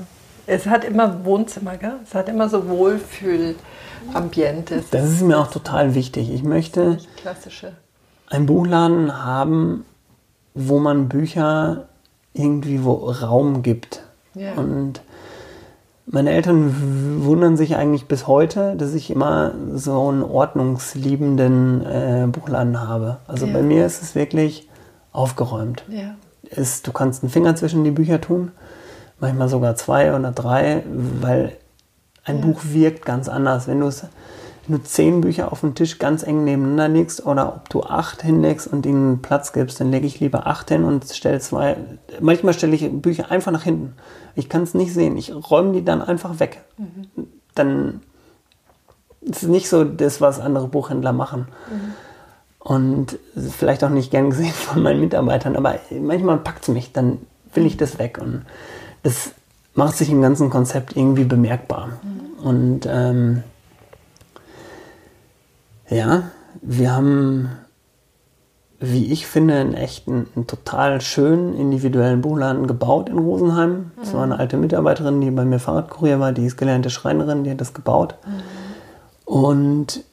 [0.47, 1.95] es hat immer Wohnzimmer, gell?
[2.05, 4.85] Es hat immer so Wohlfühlambiente.
[4.91, 6.31] Das ist mir auch total wichtig.
[6.31, 7.73] Ich möchte klassische.
[8.29, 9.87] einen Buchladen haben,
[10.53, 11.89] wo man Bücher
[12.35, 14.03] irgendwie wo Raum gibt.
[14.35, 14.53] Ja.
[14.55, 15.01] Und
[16.07, 22.87] meine Eltern wundern sich eigentlich bis heute, dass ich immer so einen ordnungsliebenden äh, Buchladen
[22.87, 23.19] habe.
[23.27, 23.53] Also ja.
[23.53, 24.69] bei mir ist es wirklich
[25.13, 25.85] aufgeräumt.
[25.89, 26.15] Ja.
[26.43, 28.53] Ist, du kannst einen Finger zwischen die Bücher tun,
[29.19, 30.83] manchmal sogar zwei oder drei,
[31.21, 31.53] weil
[32.25, 32.45] ein ja.
[32.45, 33.67] Buch wirkt ganz anders.
[33.67, 34.05] Wenn du es
[34.67, 38.23] wenn du zehn Bücher auf dem Tisch ganz eng nebeneinander legst oder ob du acht
[38.23, 41.77] hinlegst und ihnen Platz gibst, dann lege ich lieber acht hin und stelle zwei.
[42.21, 43.95] Manchmal stelle ich Bücher einfach nach hinten.
[44.35, 45.17] Ich kann es nicht sehen.
[45.17, 46.63] Ich räume die dann einfach weg.
[46.79, 47.27] Mhm.
[47.55, 48.01] Dann
[49.21, 51.49] ist es nicht so das, was andere Buchhändler machen.
[51.71, 51.95] Mhm.
[52.59, 57.19] Und vielleicht auch nicht gern gesehen von meinen Mitarbeitern, aber manchmal packt es mich, dann
[57.53, 58.19] will ich das weg.
[58.21, 58.47] Und
[59.03, 59.33] das
[59.75, 61.89] macht sich im ganzen Konzept irgendwie bemerkbar.
[62.03, 62.47] Mhm.
[62.47, 63.43] Und ähm,
[65.89, 66.31] ja,
[66.63, 67.51] wir haben,
[68.81, 73.93] wie ich finde, einen echten, einen total schönen individuellen Buchladen gebaut in Rosenheim.
[73.97, 77.51] Das war eine alte Mitarbeiterin, die bei mir Fahrradkurier war, die ist gelernte Schreinerin, die
[77.51, 78.17] hat das gebaut.
[78.27, 78.43] Mhm.
[79.25, 80.05] Und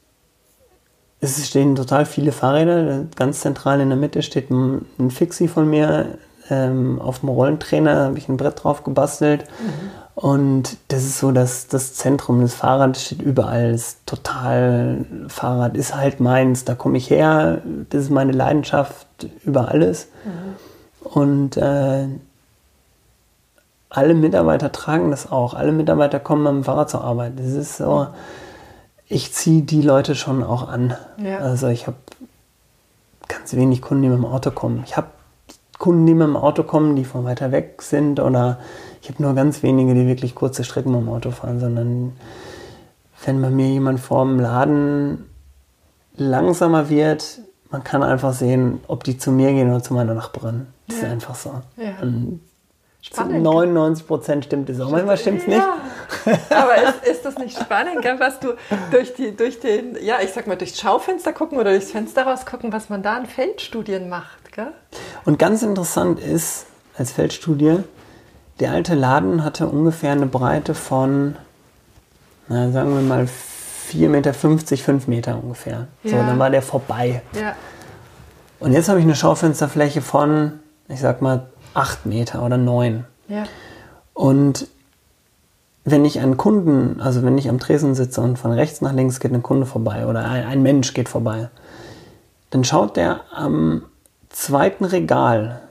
[1.20, 3.06] es stehen total viele Fahrräder.
[3.16, 6.18] Ganz zentral in der Mitte steht ein, Fixie von mir.
[6.50, 9.44] Ähm, auf dem Rollentrainer habe ich ein Brett drauf gebastelt.
[9.44, 10.01] Mhm.
[10.16, 12.42] Und das ist so dass das Zentrum.
[12.42, 13.72] Das Fahrrad steht überall.
[13.72, 16.66] Das ist total, Fahrrad ist halt meins.
[16.66, 17.62] Da komme ich her.
[17.90, 19.08] Das ist meine Leidenschaft
[19.44, 20.08] über alles.
[20.26, 21.12] Mhm.
[21.12, 22.08] Und äh,
[23.90, 25.54] alle Mitarbeiter tragen das auch.
[25.54, 27.34] Alle Mitarbeiter kommen mit dem Fahrrad zur Arbeit.
[27.38, 28.08] Das ist so,
[29.08, 30.96] ich ziehe die Leute schon auch an.
[31.18, 31.40] Ja.
[31.40, 31.98] Also ich habe
[33.28, 34.84] ganz wenig Kunden, die mit dem Auto kommen.
[34.86, 35.08] Ich habe
[35.78, 38.60] Kunden, die mit dem Auto kommen, die von weiter weg sind oder
[39.02, 42.14] ich habe nur ganz wenige, die wirklich kurze Strecken mit dem Auto fahren, sondern
[43.26, 45.30] wenn bei mir jemand vorm Laden
[46.16, 50.68] langsamer wird, man kann einfach sehen, ob die zu mir gehen oder zu meiner Nachbarin.
[50.88, 51.08] Das ja.
[51.08, 51.62] ist einfach so.
[51.78, 51.94] Ja.
[53.04, 53.38] Spannend.
[53.38, 54.92] Zu 99 Prozent stimmt es auch.
[54.92, 55.58] Manchmal stimmt es nicht.
[55.58, 55.78] Ja.
[56.52, 58.54] Aber ist, ist das nicht spannend, was du
[58.92, 62.46] durch, die, durch den, ja, ich sag mal, durchs Schaufenster gucken oder durchs Fenster raus
[62.46, 64.72] gucken, was man da an Feldstudien macht, gell?
[65.26, 67.80] Und ganz interessant ist, als Feldstudie,
[68.62, 71.36] der alte Laden hatte ungefähr eine Breite von,
[72.48, 73.28] na, sagen wir mal,
[73.92, 75.88] 4,50 Meter, 5 Meter ungefähr.
[76.04, 76.12] Ja.
[76.12, 77.24] So, dann war der vorbei.
[77.34, 77.56] Ja.
[78.60, 83.06] Und jetzt habe ich eine Schaufensterfläche von, ich sag mal, 8 Meter oder 9.
[83.28, 83.44] Ja.
[84.14, 84.68] Und
[85.84, 89.20] wenn ich einen Kunden, also wenn ich am Tresen sitze und von rechts nach links
[89.20, 91.50] geht ein Kunde vorbei oder ein, ein Mensch geht vorbei,
[92.52, 93.86] dann schaut der am
[94.30, 95.62] zweiten Regal,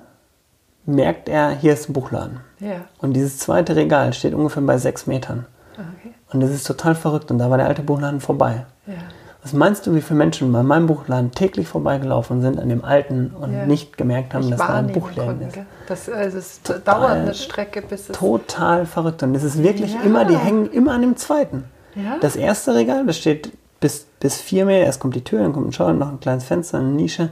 [0.95, 2.41] merkt er, hier ist ein Buchladen.
[2.59, 2.83] Ja.
[2.99, 5.47] Und dieses zweite Regal steht ungefähr bei sechs Metern.
[5.73, 6.15] Okay.
[6.33, 7.31] Und das ist total verrückt.
[7.31, 8.67] Und da war der alte Buchladen vorbei.
[8.87, 8.95] Ja.
[9.43, 13.31] Was meinst du, wie viele Menschen bei meinem Buchladen täglich vorbeigelaufen sind an dem alten
[13.31, 13.65] und ja.
[13.65, 15.59] nicht gemerkt haben, ich dass da ein Buchladen ist?
[15.87, 18.19] Das, also es total, dauert eine Strecke, bis es.
[18.19, 19.23] Total verrückt.
[19.23, 20.01] Und es ist wirklich ja.
[20.03, 21.65] immer, die hängen immer an dem zweiten.
[21.95, 22.19] Ja?
[22.21, 23.51] Das erste Regal, das steht
[23.81, 24.85] bis, bis vier Meter.
[24.85, 27.31] Erst kommt die Tür, dann kommt ein Schau, noch ein kleines Fenster, eine Nische.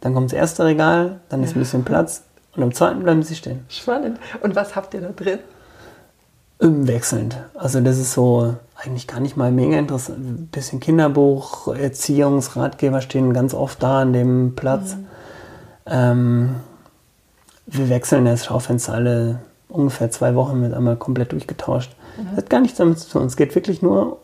[0.00, 2.24] Dann kommt das erste Regal, dann ist ein bisschen Platz.
[2.60, 3.64] Und am zweiten bleiben sie stehen.
[3.70, 4.18] Spannend.
[4.42, 5.38] Und was habt ihr da drin?
[6.58, 7.38] Wechselnd.
[7.54, 10.18] Also das ist so eigentlich gar nicht mal mega interessant.
[10.18, 14.94] Ein bisschen Kinderbuch, Erziehungsratgeber stehen ganz oft da an dem Platz.
[14.94, 15.06] Mhm.
[15.86, 16.54] Ähm,
[17.66, 21.96] wir wechseln das Schaufenster alle ungefähr zwei Wochen mit einmal komplett durchgetauscht.
[22.18, 22.26] Mhm.
[22.28, 23.24] Das hat gar nichts damit zu tun.
[23.24, 24.19] Es geht wirklich nur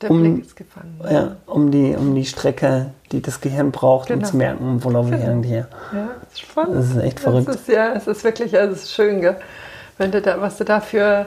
[0.00, 0.98] der um, Blick ist gefangen.
[1.10, 4.20] Ja, um die, um die Strecke, die das Gehirn braucht, genau.
[4.20, 5.32] um zu merken, wo laufe ich genau.
[5.32, 5.68] eigentlich her.
[5.92, 6.76] Ja, das ist spannend.
[6.76, 7.48] Das ist echt verrückt.
[7.48, 9.36] Ist, ja, es ist wirklich, also es ist schön, gell?
[9.98, 11.26] Wenn du da, was du da für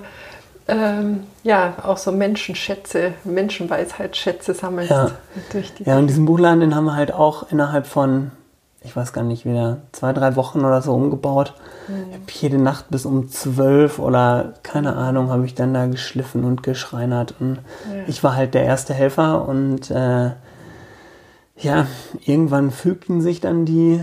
[0.67, 4.91] ähm, ja, auch so Menschenschätze, Menschenweisheitsschätze sammelst.
[4.91, 5.11] Ja.
[5.51, 8.31] Durch die ja, und diesen Buchladen, den haben wir halt auch innerhalb von,
[8.83, 11.53] ich weiß gar nicht, wieder zwei, drei Wochen oder so umgebaut.
[11.87, 11.95] Mhm.
[12.09, 16.43] Ich habe jede Nacht bis um zwölf oder keine Ahnung, habe ich dann da geschliffen
[16.43, 17.35] und geschreinert.
[17.39, 17.59] Und
[17.91, 18.03] ja.
[18.07, 20.31] ich war halt der erste Helfer und äh,
[21.57, 21.87] ja,
[22.25, 24.01] irgendwann fügten sich dann die,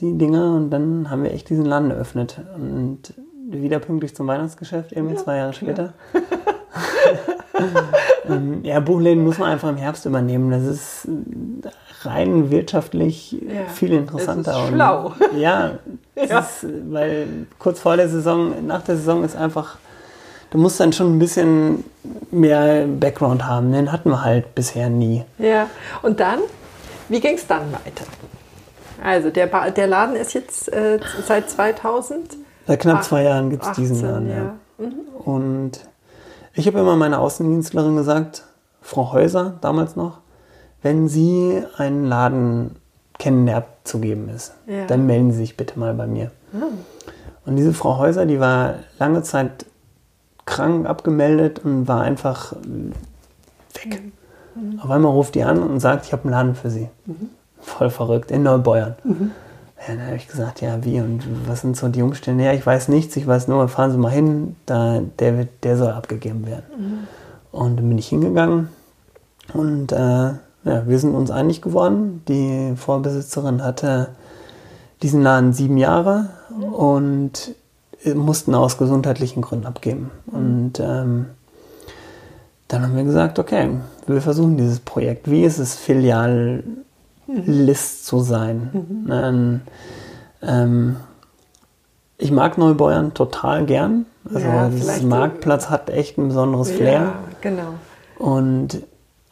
[0.00, 2.40] die Dinger und dann haben wir echt diesen Laden eröffnet.
[2.54, 3.14] Und
[3.48, 5.92] wieder pünktlich zum Weihnachtsgeschäft, eben ja, zwei Jahre später.
[8.28, 10.50] Ähm, ja, Buchläden muss man einfach im Herbst übernehmen.
[10.50, 11.08] Das ist
[12.06, 14.52] rein wirtschaftlich ja, viel interessanter.
[14.52, 15.06] Das ist schlau.
[15.06, 15.78] Und, ja,
[16.16, 16.38] ja.
[16.38, 19.76] Ist, weil kurz vor der Saison, nach der Saison ist einfach,
[20.50, 21.84] du musst dann schon ein bisschen
[22.30, 23.72] mehr Background haben.
[23.72, 25.24] Den hatten wir halt bisher nie.
[25.38, 25.68] Ja,
[26.02, 26.40] und dann,
[27.08, 28.04] wie ging es dann weiter?
[29.02, 32.36] Also der, ba der Laden ist jetzt äh, seit 2000?
[32.66, 34.30] Seit knapp zwei Jahren gibt es diesen Laden.
[34.30, 34.36] Ja.
[34.36, 34.54] ja.
[34.78, 34.92] Mhm.
[35.24, 35.72] Und
[36.54, 38.44] ich habe immer meiner Außendienstlerin gesagt,
[38.80, 40.18] Frau Häuser damals noch,
[40.84, 42.76] wenn Sie einen Laden
[43.18, 44.86] kennen, der abzugeben ist, ja.
[44.86, 46.30] dann melden Sie sich bitte mal bei mir.
[46.52, 46.78] Mhm.
[47.46, 49.66] Und diese Frau Häuser, die war lange Zeit
[50.44, 54.02] krank abgemeldet und war einfach weg.
[54.54, 54.78] Mhm.
[54.80, 56.88] Auf einmal ruft die an und sagt, ich habe einen Laden für Sie.
[57.06, 57.30] Mhm.
[57.60, 58.94] Voll verrückt, in Neubeuern.
[59.04, 59.30] Mhm.
[59.88, 62.44] Ja, dann habe ich gesagt, ja, wie und was sind so die Umstände?
[62.44, 65.92] Ja, ich weiß nichts, ich weiß nur, fahren Sie mal hin, da, der, der soll
[65.92, 66.64] abgegeben werden.
[66.76, 66.98] Mhm.
[67.52, 68.68] Und dann bin ich hingegangen
[69.54, 70.32] und äh,
[70.64, 72.22] ja, wir sind uns einig geworden.
[72.28, 74.08] Die Vorbesitzerin hatte
[75.02, 76.30] diesen Laden sieben Jahre
[76.72, 77.54] und
[78.14, 80.10] mussten aus gesundheitlichen Gründen abgeben.
[80.26, 81.26] Und ähm,
[82.68, 83.70] dann haben wir gesagt, okay,
[84.06, 85.30] wir versuchen dieses Projekt.
[85.30, 86.62] Wie ist es, Filial
[87.26, 88.70] List zu sein.
[88.72, 89.12] Mhm.
[89.12, 89.60] Ähm,
[90.42, 90.96] ähm,
[92.18, 94.06] ich mag Neubeuern total gern.
[94.32, 96.92] Also ja, das Marktplatz hat echt ein besonderes Flair.
[96.92, 97.74] Ja, genau.
[98.18, 98.82] Und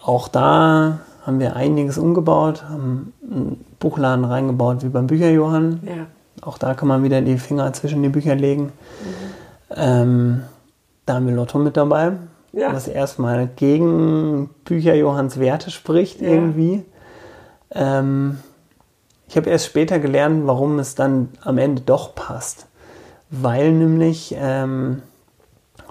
[0.02, 5.80] auch da haben wir einiges umgebaut, haben einen Buchladen reingebaut wie beim Bücherjohann.
[5.84, 6.06] Ja.
[6.40, 8.64] Auch da kann man wieder die Finger zwischen die Bücher legen.
[8.64, 8.72] Mhm.
[9.76, 10.42] Ähm,
[11.06, 12.12] da haben wir Lotto mit dabei,
[12.52, 12.72] ja.
[12.72, 16.28] was erstmal gegen Bücherjohanns Werte spricht ja.
[16.28, 16.84] irgendwie.
[17.70, 18.38] Ähm,
[19.28, 22.66] ich habe erst später gelernt, warum es dann am Ende doch passt.
[23.30, 25.02] Weil nämlich ähm,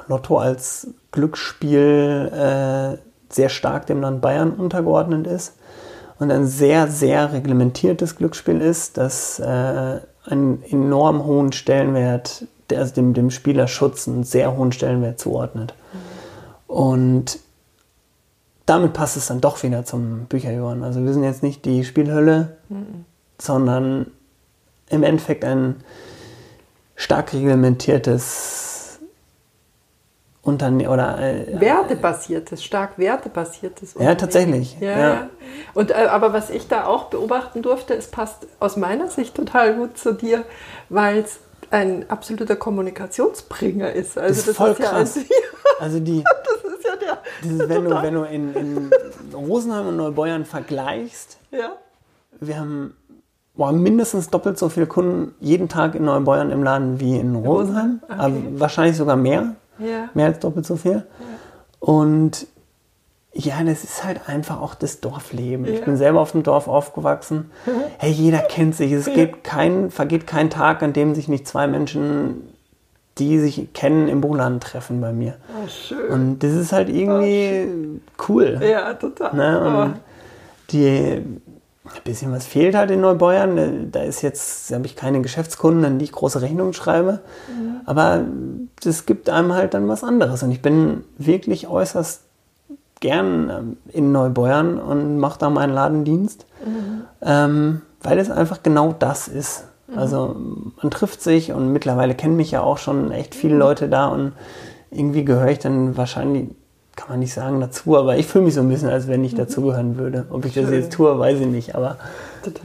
[0.07, 5.53] Lotto als Glücksspiel äh, sehr stark dem Land Bayern untergeordnet ist
[6.19, 13.13] und ein sehr, sehr reglementiertes Glücksspiel ist, das äh, einen enorm hohen Stellenwert, also dem,
[13.13, 15.73] dem Spielerschutz einen sehr hohen Stellenwert zuordnet.
[15.93, 16.75] Mhm.
[16.75, 17.39] Und
[18.65, 20.83] damit passt es dann doch wieder zum Bücherjohann.
[20.83, 23.05] Also wir sind jetzt nicht die Spielhölle, mhm.
[23.39, 24.07] sondern
[24.89, 25.77] im Endeffekt ein
[26.95, 28.60] stark reglementiertes
[30.43, 33.95] Unternehmen oder äh, wertebasiertes, stark wertebasiertes.
[33.99, 34.75] Ja, tatsächlich.
[34.79, 34.99] Ja.
[34.99, 35.29] ja.
[35.75, 39.75] Und äh, aber was ich da auch beobachten durfte, es passt aus meiner Sicht total
[39.75, 40.43] gut zu dir,
[40.89, 44.17] weil es ein absoluter Kommunikationsbringer ist.
[44.17, 45.15] Also das ist das voll ist krass.
[45.15, 45.23] Ja,
[45.79, 47.17] also die, das ist ja der.
[47.43, 48.91] Dieses, wenn, du, wenn du in, in
[49.33, 51.73] Rosenheim und Neubeuern vergleichst, ja.
[52.39, 52.95] wir haben
[53.53, 57.99] boah, mindestens doppelt so viele Kunden jeden Tag in Neubeuern im Laden wie in Rosenheim.
[58.03, 58.15] Okay.
[58.17, 59.55] Aber wahrscheinlich sogar mehr.
[59.81, 60.09] Ja.
[60.13, 60.91] Mehr als doppelt so viel.
[60.93, 61.03] Ja.
[61.79, 62.47] Und
[63.33, 65.65] ja, das ist halt einfach auch das Dorfleben.
[65.65, 65.73] Ja.
[65.73, 67.51] Ich bin selber auf dem Dorf aufgewachsen.
[67.97, 68.91] Hey, jeder kennt sich.
[68.91, 72.49] Es geht kein, vergeht kein Tag, an dem sich nicht zwei Menschen,
[73.19, 75.35] die sich kennen, im Buchladen treffen bei mir.
[75.49, 76.09] Oh, schön.
[76.09, 78.59] Und das ist halt irgendwie oh, cool.
[78.63, 79.35] Ja, total.
[79.35, 79.59] Ne?
[79.59, 79.99] Und oh.
[80.71, 81.21] die,
[81.95, 83.91] ein bisschen was fehlt halt in Neubeuern.
[83.91, 87.19] Da ist jetzt, habe ich keine Geschäftskunden, an die ich große Rechnungen schreibe.
[87.47, 87.81] Mhm.
[87.85, 88.25] Aber
[88.83, 90.43] das gibt einem halt dann was anderes.
[90.43, 92.21] Und ich bin wirklich äußerst
[93.01, 97.03] gern ähm, in Neubeuern und mache da meinen Ladendienst, mhm.
[97.21, 99.65] ähm, weil es einfach genau das ist.
[99.87, 99.97] Mhm.
[99.97, 100.35] Also
[100.81, 103.59] man trifft sich und mittlerweile kennen mich ja auch schon echt viele mhm.
[103.59, 104.33] Leute da und
[104.91, 106.49] irgendwie gehöre ich dann wahrscheinlich,
[107.01, 109.33] kann man nicht sagen dazu, aber ich fühle mich so ein bisschen, als wenn ich
[109.33, 109.37] mhm.
[109.37, 110.27] dazugehören würde.
[110.29, 110.63] Ob ich schön.
[110.63, 111.97] das jetzt tue, weiß ich nicht, aber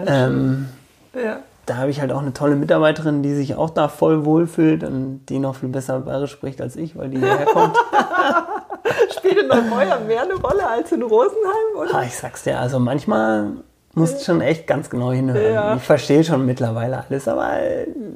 [0.07, 0.69] ähm,
[1.15, 1.39] ja.
[1.65, 5.25] da habe ich halt auch eine tolle Mitarbeiterin, die sich auch da voll wohlfühlt und
[5.31, 7.77] die noch viel besser Bayerisch spricht als ich, weil die hierher kommt.
[9.17, 11.95] Spielt in Neubeuern mehr eine Rolle als in Rosenheim, oder?
[11.95, 13.53] Ah, ich sag's dir, also manchmal
[13.95, 15.55] musst du schon echt ganz genau hinhören.
[15.55, 15.77] Ja.
[15.77, 17.59] Ich verstehe schon mittlerweile alles, aber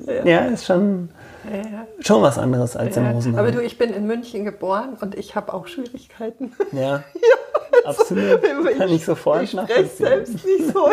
[0.06, 1.08] ja, ja ist schon,
[1.44, 1.86] ja.
[2.00, 3.38] schon was anderes als in Rosenheim.
[3.38, 6.52] Aber du, ich bin in München geboren und ich habe auch Schwierigkeiten.
[6.72, 7.02] Ja.
[7.84, 8.40] Absolut.
[8.70, 10.88] Ich, Kann ich sofort ich spreche selbst nicht so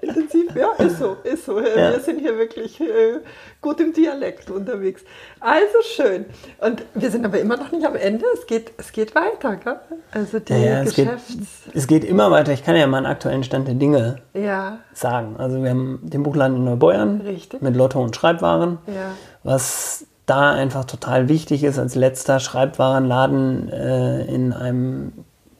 [0.00, 0.54] intensiv.
[0.54, 1.60] Ja, ist so, ist so.
[1.60, 1.92] Ja.
[1.92, 3.20] Wir sind hier wirklich äh,
[3.60, 5.02] gut im Dialekt unterwegs.
[5.40, 6.26] Also schön.
[6.60, 8.24] Und wir sind aber immer noch nicht am Ende.
[8.34, 9.76] Es geht, es geht weiter, gell?
[10.10, 11.36] Also die ja, es Geschäfts...
[11.64, 12.52] Geht, es geht immer weiter.
[12.52, 14.78] Ich kann ja mal einen aktuellen Stand der Dinge ja.
[14.92, 15.36] sagen.
[15.38, 17.62] Also wir haben den Buchladen in Neubeuern Richtig.
[17.62, 18.78] mit Lotto und Schreibwaren.
[18.86, 19.12] Ja.
[19.46, 25.12] Was da einfach total wichtig ist als letzter Schreibwarenladen äh, in einem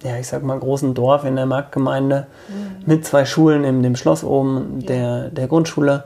[0.02, 2.84] ja, ich sag mal, großen Dorf in der Marktgemeinde mhm.
[2.86, 4.86] mit zwei Schulen in dem Schloss oben, ja.
[4.86, 6.04] der, der Grundschule.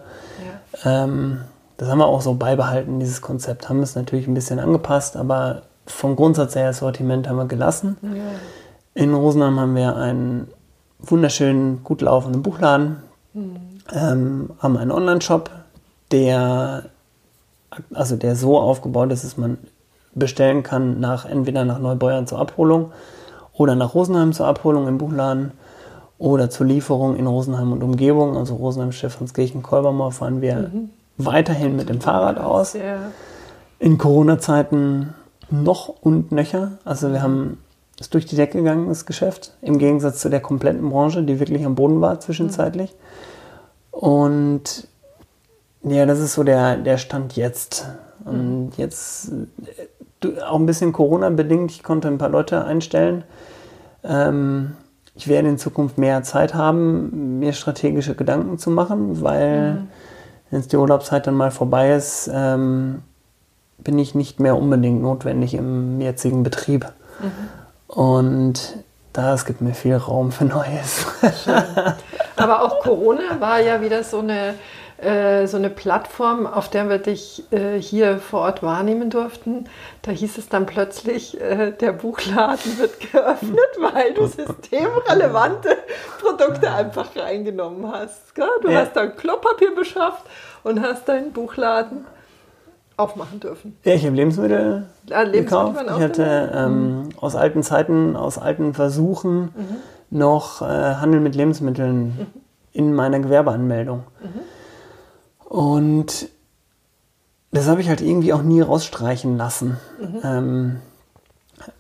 [0.85, 1.05] Ja.
[1.05, 1.41] Ähm,
[1.77, 3.69] das haben wir auch so beibehalten, dieses Konzept.
[3.69, 7.97] Haben es natürlich ein bisschen angepasst, aber vom Grundsatz her das Sortiment haben wir gelassen.
[8.03, 8.11] Ja.
[8.95, 10.49] In Rosenheim haben wir einen
[10.99, 12.99] wunderschönen, gut laufenden Buchladen,
[13.33, 13.57] mhm.
[13.93, 15.51] ähm, haben einen Online-Shop,
[16.13, 16.85] der,
[17.95, 19.59] also der so aufgebaut ist, dass man
[20.15, 22.93] bestellen kann, nach, entweder nach Neubeuern zur Abholung
[23.53, 25.53] oder nach Rosenheim zur Abholung im Buchladen
[26.19, 28.37] oder zur Lieferung in Rosenheim und Umgebung.
[28.37, 30.91] Also Rosenheim, Stephanskirchen, Kolbermoor fahren wir mhm.
[31.17, 32.75] weiterhin mit dem Fahrrad aus.
[32.75, 32.99] Ja.
[33.79, 35.15] In Corona-Zeiten
[35.51, 36.73] noch und nöcher.
[36.85, 37.59] Also wir haben
[37.99, 41.65] es durch die Decke gegangen, das Geschäft, im Gegensatz zu der kompletten Branche, die wirklich
[41.65, 42.91] am Boden war zwischenzeitlich.
[42.91, 43.99] Mhm.
[43.99, 44.89] Und
[45.83, 47.87] ja, das ist so der, der Stand jetzt.
[48.25, 48.73] Und mhm.
[48.77, 49.33] jetzt
[50.47, 53.25] auch ein bisschen Corona-bedingt, ich konnte ein paar Leute einstellen.
[54.05, 54.77] Ähm,
[55.15, 59.89] ich werde in Zukunft mehr Zeit haben, mir strategische Gedanken zu machen, weil mhm.
[60.51, 63.03] wenn die Urlaubszeit dann mal vorbei ist, ähm,
[63.79, 66.93] bin ich nicht mehr unbedingt notwendig im jetzigen Betrieb.
[67.21, 67.95] Mhm.
[67.95, 68.77] Und
[69.13, 71.07] da es gibt mir viel Raum für Neues.
[72.37, 74.55] Aber auch Corona war ja wieder so eine
[75.03, 79.65] äh, so eine Plattform, auf der wir dich äh, hier vor Ort wahrnehmen durften.
[80.03, 85.77] Da hieß es dann plötzlich, äh, der Buchladen wird geöffnet, weil du systemrelevante
[86.21, 88.35] Produkte einfach reingenommen hast.
[88.35, 88.49] Gell?
[88.63, 88.81] Du ja.
[88.81, 90.25] hast dann Klopapier beschafft
[90.63, 92.05] und hast deinen Buchladen
[92.97, 93.79] aufmachen dürfen.
[93.85, 95.85] Ja, ich habe Lebensmittel, ja, Lebensmittel gekauft.
[95.97, 97.09] Ich hatte ähm, mhm.
[97.19, 99.77] aus alten Zeiten, aus alten Versuchen mhm.
[100.11, 102.27] noch äh, Handel mit Lebensmitteln mhm.
[102.73, 104.05] in meiner Gewerbeanmeldung.
[104.23, 104.41] Mhm.
[105.51, 106.29] Und
[107.51, 109.79] das habe ich halt irgendwie auch nie rausstreichen lassen.
[110.01, 110.21] Mhm.
[110.23, 110.77] Ähm,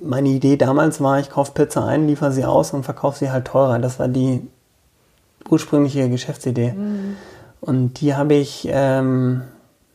[0.00, 3.46] meine Idee damals war, ich kaufe Pizza ein, liefere sie aus und verkaufe sie halt
[3.46, 3.78] teurer.
[3.78, 4.42] Das war die
[5.48, 6.72] ursprüngliche Geschäftsidee.
[6.72, 7.16] Mhm.
[7.60, 9.42] Und die habe ich ähm,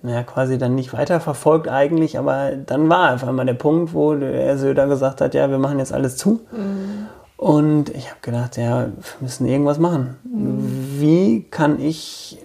[0.01, 4.57] naja, quasi dann nicht weiterverfolgt eigentlich, aber dann war einfach mal der Punkt, wo der
[4.57, 6.39] Söder gesagt hat, ja, wir machen jetzt alles zu.
[6.53, 7.07] Mhm.
[7.35, 10.15] Und ich habe gedacht, ja, wir müssen irgendwas machen.
[10.23, 11.01] Mhm.
[11.01, 12.37] Wie kann ich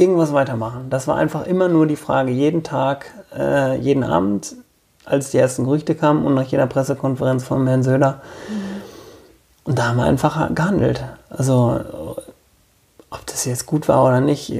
[0.00, 0.86] irgendwas weitermachen.
[0.90, 4.56] Das war einfach immer nur die Frage, jeden Tag, äh, jeden Abend,
[5.04, 8.20] als die ersten Gerüchte kamen und nach jeder Pressekonferenz von Herrn Söder.
[8.48, 8.80] Mhm.
[9.64, 11.04] Und da haben wir einfach gehandelt.
[11.28, 11.80] Also,
[13.10, 14.52] ob das jetzt gut war oder nicht,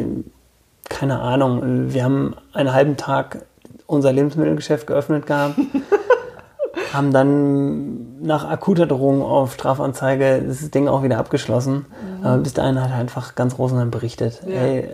[0.89, 1.93] keine Ahnung.
[1.93, 3.43] Wir haben einen halben Tag
[3.87, 5.59] unser Lebensmittelgeschäft geöffnet gehabt.
[6.93, 11.87] haben dann nach akuter Drohung auf Strafanzeige das Ding auch wieder abgeschlossen.
[12.21, 12.27] Mhm.
[12.27, 14.43] Aber bis dahin hat er einfach ganz Rosenheim berichtet.
[14.47, 14.55] Ja.
[14.55, 14.89] Ey,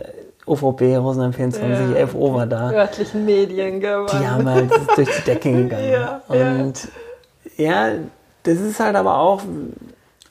[0.46, 2.70] OVB, Rosenheim 24, ja, FO war da.
[2.70, 4.08] Örtlichen Medien gewonnen.
[4.12, 5.90] Die haben halt durch die Decke gegangen.
[5.90, 6.88] Ja, und
[7.56, 7.88] ja.
[7.88, 7.92] ja,
[8.44, 9.42] das ist halt aber auch,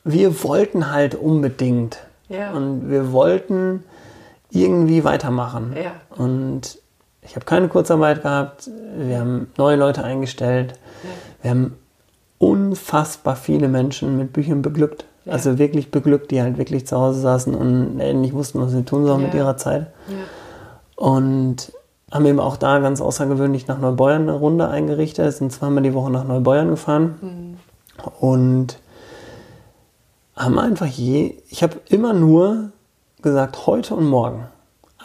[0.06, 2.00] wir wollten halt unbedingt.
[2.30, 2.52] Ja.
[2.52, 3.84] Und wir wollten
[4.52, 5.76] irgendwie weitermachen.
[5.76, 5.92] Ja.
[6.16, 6.80] Und
[7.22, 8.70] ich habe keine Kurzarbeit gehabt.
[8.98, 10.74] Wir haben neue Leute eingestellt.
[11.04, 11.10] Ja.
[11.42, 11.78] Wir haben
[12.38, 15.06] unfassbar viele Menschen mit Büchern beglückt.
[15.26, 15.34] Ja.
[15.34, 19.06] Also wirklich beglückt, die halt wirklich zu Hause saßen und nicht wussten, was sie tun
[19.06, 19.28] sollen ja.
[19.28, 19.88] mit ihrer Zeit.
[20.08, 21.04] Ja.
[21.04, 21.74] Und
[22.12, 25.34] haben eben auch da ganz außergewöhnlich nach Neubeuern eine Runde eingerichtet.
[25.34, 27.16] Sind zweimal die Woche nach Neubeuern gefahren.
[27.22, 27.58] Mhm.
[28.20, 28.80] Und
[30.36, 32.72] haben einfach je, ich habe immer nur
[33.22, 34.48] gesagt, heute und morgen.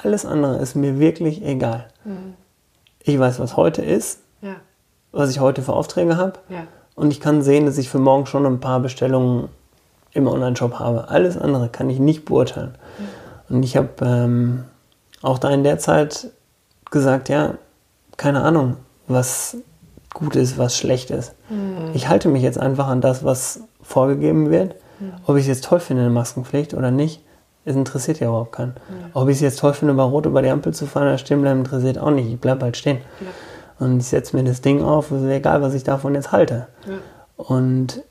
[0.02, 1.86] Alles andere ist mir wirklich egal.
[2.04, 2.34] Mhm.
[3.02, 4.56] Ich weiß, was heute ist, ja.
[5.12, 6.34] was ich heute für Aufträge habe.
[6.48, 6.64] Ja.
[6.94, 9.48] Und ich kann sehen, dass ich für morgen schon ein paar Bestellungen
[10.12, 11.08] im Online-Shop habe.
[11.08, 12.74] Alles andere kann ich nicht beurteilen.
[13.48, 13.56] Mhm.
[13.56, 14.64] Und ich habe ähm,
[15.22, 16.30] auch da in der Zeit
[16.90, 17.54] gesagt, ja,
[18.16, 19.56] keine Ahnung, was
[20.12, 21.34] gut ist, was schlecht ist.
[21.48, 21.90] Mhm.
[21.94, 24.74] Ich halte mich jetzt einfach an das, was vorgegeben wird.
[24.98, 25.12] Mhm.
[25.26, 27.22] Ob ich es jetzt toll finde, eine Maskenpflicht oder nicht,
[27.64, 28.74] es interessiert ja überhaupt keinen.
[29.12, 31.42] Ob ich es jetzt toll finde, bei Rot über die Ampel zu fahren oder stehen
[31.42, 32.28] bleiben, interessiert auch nicht.
[32.32, 32.98] Ich bleibe halt stehen.
[33.20, 33.86] Ja.
[33.86, 36.66] Und ich setze mir das Ding auf, egal, was ich davon jetzt halte.
[36.86, 36.94] Ja.
[37.36, 38.02] Und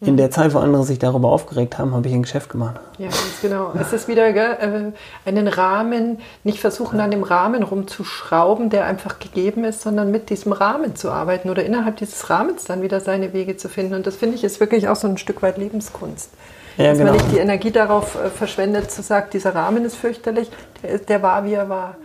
[0.00, 2.78] in der Zeit, wo andere sich darüber aufgeregt haben, habe ich ein Geschäft gemacht.
[2.98, 3.72] Ja, ganz genau.
[3.80, 4.92] Es ist wieder gell,
[5.24, 10.28] äh, einen Rahmen, nicht versuchen, an dem Rahmen rumzuschrauben, der einfach gegeben ist, sondern mit
[10.28, 13.94] diesem Rahmen zu arbeiten oder innerhalb dieses Rahmens dann wieder seine Wege zu finden.
[13.94, 16.30] Und das finde ich ist wirklich auch so ein Stück weit Lebenskunst.
[16.76, 17.12] Ja, Dass genau.
[17.12, 20.50] man nicht die Energie darauf äh, verschwendet, zu sagen, dieser Rahmen ist fürchterlich,
[20.82, 21.96] der, der war, wie er war.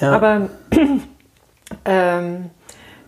[0.00, 0.12] Ja.
[0.12, 0.48] Aber
[1.84, 2.50] ähm,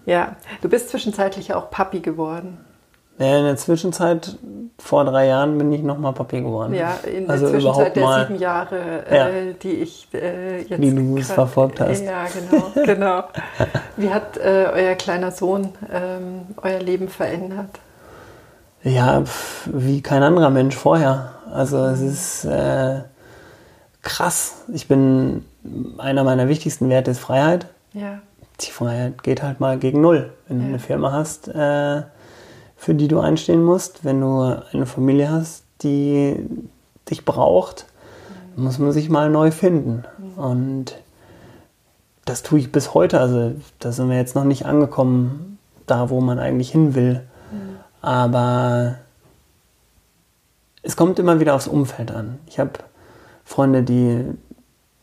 [0.04, 2.58] ja, du bist zwischenzeitlich auch Papi geworden.
[3.18, 4.36] Ja, in der Zwischenzeit,
[4.78, 6.74] vor drei Jahren, bin ich nochmal Papi geworden.
[6.74, 9.28] Ja, in also der Zwischenzeit der sieben Jahre, ja.
[9.28, 10.80] äh, die ich äh, jetzt.
[10.80, 12.02] Wie du es verfolgt hast.
[12.02, 12.64] Ja, genau.
[12.86, 13.24] genau.
[13.96, 17.80] Wie hat äh, euer kleiner Sohn ähm, euer Leben verändert?
[18.82, 19.22] Ja,
[19.66, 21.32] wie kein anderer Mensch vorher.
[21.52, 23.02] Also es ist äh,
[24.02, 24.64] krass.
[24.72, 25.44] Ich bin,
[25.98, 27.66] einer meiner wichtigsten Werte ist Freiheit.
[27.92, 28.18] Ja.
[28.60, 30.32] Die Freiheit geht halt mal gegen Null.
[30.48, 30.68] Wenn du Ja.
[30.70, 32.02] eine Firma hast, äh,
[32.82, 36.34] für die du einstehen musst, wenn du eine Familie hast, die
[37.08, 37.86] dich braucht,
[38.56, 40.02] muss man sich mal neu finden.
[40.34, 40.96] Und
[42.24, 43.20] das tue ich bis heute.
[43.20, 47.22] Also da sind wir jetzt noch nicht angekommen, da wo man eigentlich hin will.
[48.00, 48.96] Aber
[50.82, 52.40] es kommt immer wieder aufs Umfeld an.
[52.48, 52.72] Ich habe
[53.44, 54.24] Freunde, die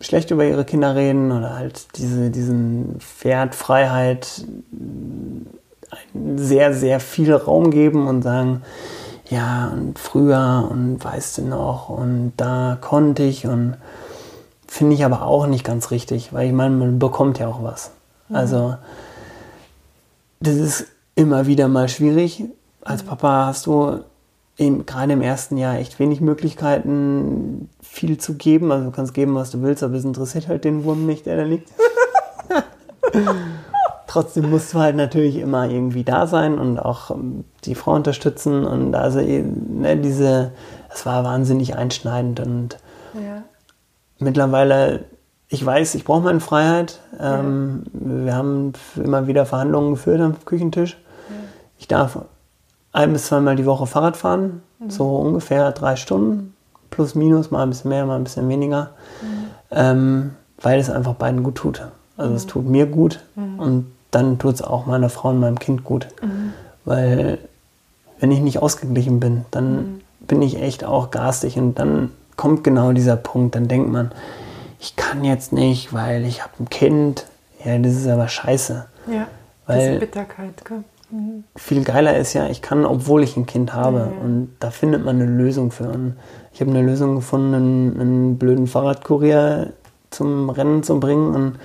[0.01, 4.43] schlecht über ihre Kinder reden oder halt diese, diesen Wert Freiheit
[6.13, 8.61] sehr, sehr viel Raum geben und sagen,
[9.29, 13.77] ja, und früher und weißt du noch und da konnte ich und
[14.67, 17.91] finde ich aber auch nicht ganz richtig, weil ich meine, man bekommt ja auch was.
[18.31, 18.75] Also
[20.39, 20.85] das ist
[21.15, 22.43] immer wieder mal schwierig.
[22.83, 23.99] Als Papa hast du
[24.57, 28.71] im, gerade im ersten Jahr echt wenig Möglichkeiten, viel zu geben.
[28.71, 31.37] Also du kannst geben, was du willst, aber es interessiert halt den Wurm nicht, der
[31.37, 31.69] da liegt.
[34.11, 38.65] Trotzdem musst du halt natürlich immer irgendwie da sein und auch ähm, die Frau unterstützen.
[38.65, 40.51] Und also ne, diese,
[40.89, 42.39] das war wahnsinnig einschneidend.
[42.39, 42.77] Und
[43.13, 43.43] Ja.
[44.17, 45.05] mittlerweile,
[45.47, 46.99] ich weiß, ich brauche meine Freiheit.
[47.19, 50.97] Ähm, Wir haben immer wieder Verhandlungen geführt am Küchentisch.
[51.77, 52.17] Ich darf
[52.91, 56.55] ein bis zweimal die Woche Fahrrad fahren, so ungefähr drei Stunden,
[56.89, 58.89] plus minus, mal ein bisschen mehr, mal ein bisschen weniger,
[59.69, 61.83] ähm, weil es einfach beiden gut tut.
[62.17, 65.83] Also es tut mir gut und dann tut es auch meiner Frau und meinem Kind
[65.83, 66.07] gut.
[66.85, 67.37] Weil
[68.19, 72.91] wenn ich nicht ausgeglichen bin, dann bin ich echt auch garstig und dann kommt genau
[72.91, 74.11] dieser Punkt, dann denkt man,
[74.79, 77.25] ich kann jetzt nicht, weil ich habe ein Kind.
[77.65, 78.85] Ja, das ist aber scheiße.
[79.11, 79.27] Ja.
[79.67, 80.63] Weil- Diese Bitterkeit.
[80.65, 80.83] Gell?
[81.11, 81.43] Mhm.
[81.55, 84.11] Viel geiler ist ja, ich kann, obwohl ich ein Kind habe.
[84.23, 85.89] Und da findet man eine Lösung für.
[85.89, 86.15] Und
[86.53, 89.73] ich habe eine Lösung gefunden, einen, einen blöden Fahrradkurier
[90.11, 91.35] zum Rennen zu bringen.
[91.35, 91.59] Und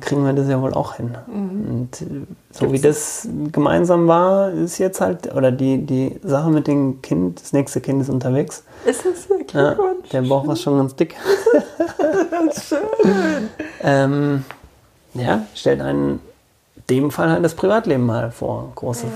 [0.00, 1.16] kriegen wir das ja wohl auch hin.
[1.26, 6.66] Und äh, so wie das gemeinsam war, ist jetzt halt, oder die, die Sache mit
[6.66, 8.64] dem Kind, das nächste Kind ist unterwegs.
[8.86, 9.76] Ist es wirklich Ja,
[10.12, 11.14] der Bauch ist schon ganz dick.
[12.62, 13.48] Schön.
[13.82, 14.44] Ähm,
[15.14, 16.20] ja, stellt einen
[16.88, 18.72] in dem Fall halt das Privatleben mal vor.
[18.74, 19.06] Große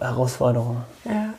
[0.00, 0.78] Herausforderung.
[1.04, 1.34] Ja.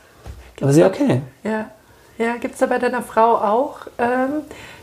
[0.62, 1.22] Aber sehr okay.
[1.44, 1.70] Ja,
[2.18, 4.42] ja gibt es da bei deiner Frau auch ähm,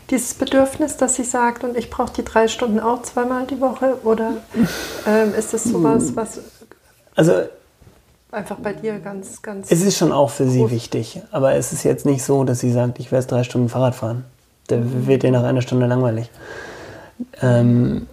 [0.09, 3.99] dieses Bedürfnis, dass sie sagt, und ich brauche die drei Stunden auch zweimal die Woche?
[4.03, 4.33] Oder
[5.05, 6.39] ähm, ist das sowas, was
[7.15, 7.33] Also
[8.31, 9.71] einfach bei dir ganz, ganz.
[9.71, 11.21] es ist schon auch für sie wichtig.
[11.31, 14.25] Aber es ist jetzt nicht so, dass sie sagt, ich werde drei Stunden Fahrrad fahren.
[14.67, 16.29] Da wird ihr nach einer Stunde langweilig.
[17.41, 18.07] Ähm,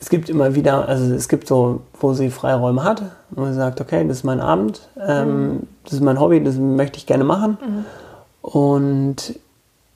[0.00, 3.80] es gibt immer wieder, also es gibt so, wo sie Freiräume hat, wo sie sagt,
[3.80, 7.56] okay, das ist mein Abend, ähm, das ist mein Hobby, das möchte ich gerne machen.
[8.42, 9.38] Und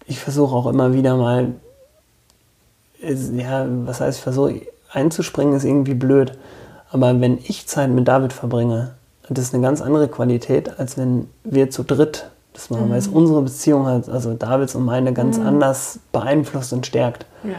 [0.08, 1.52] ich versuche auch immer wieder mal,
[3.00, 6.32] ja, was heißt, ich versuche einzuspringen, ist irgendwie blöd.
[6.90, 8.94] Aber wenn ich Zeit mit David verbringe,
[9.28, 13.06] das ist eine ganz andere Qualität, als wenn wir zu dritt das machen, weil es
[13.06, 17.26] unsere Beziehung hat, also Davids und meine, ganz anders beeinflusst und stärkt.
[17.44, 17.56] ja.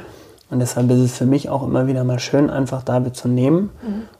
[0.51, 3.69] Und deshalb ist es für mich auch immer wieder mal schön, einfach David zu nehmen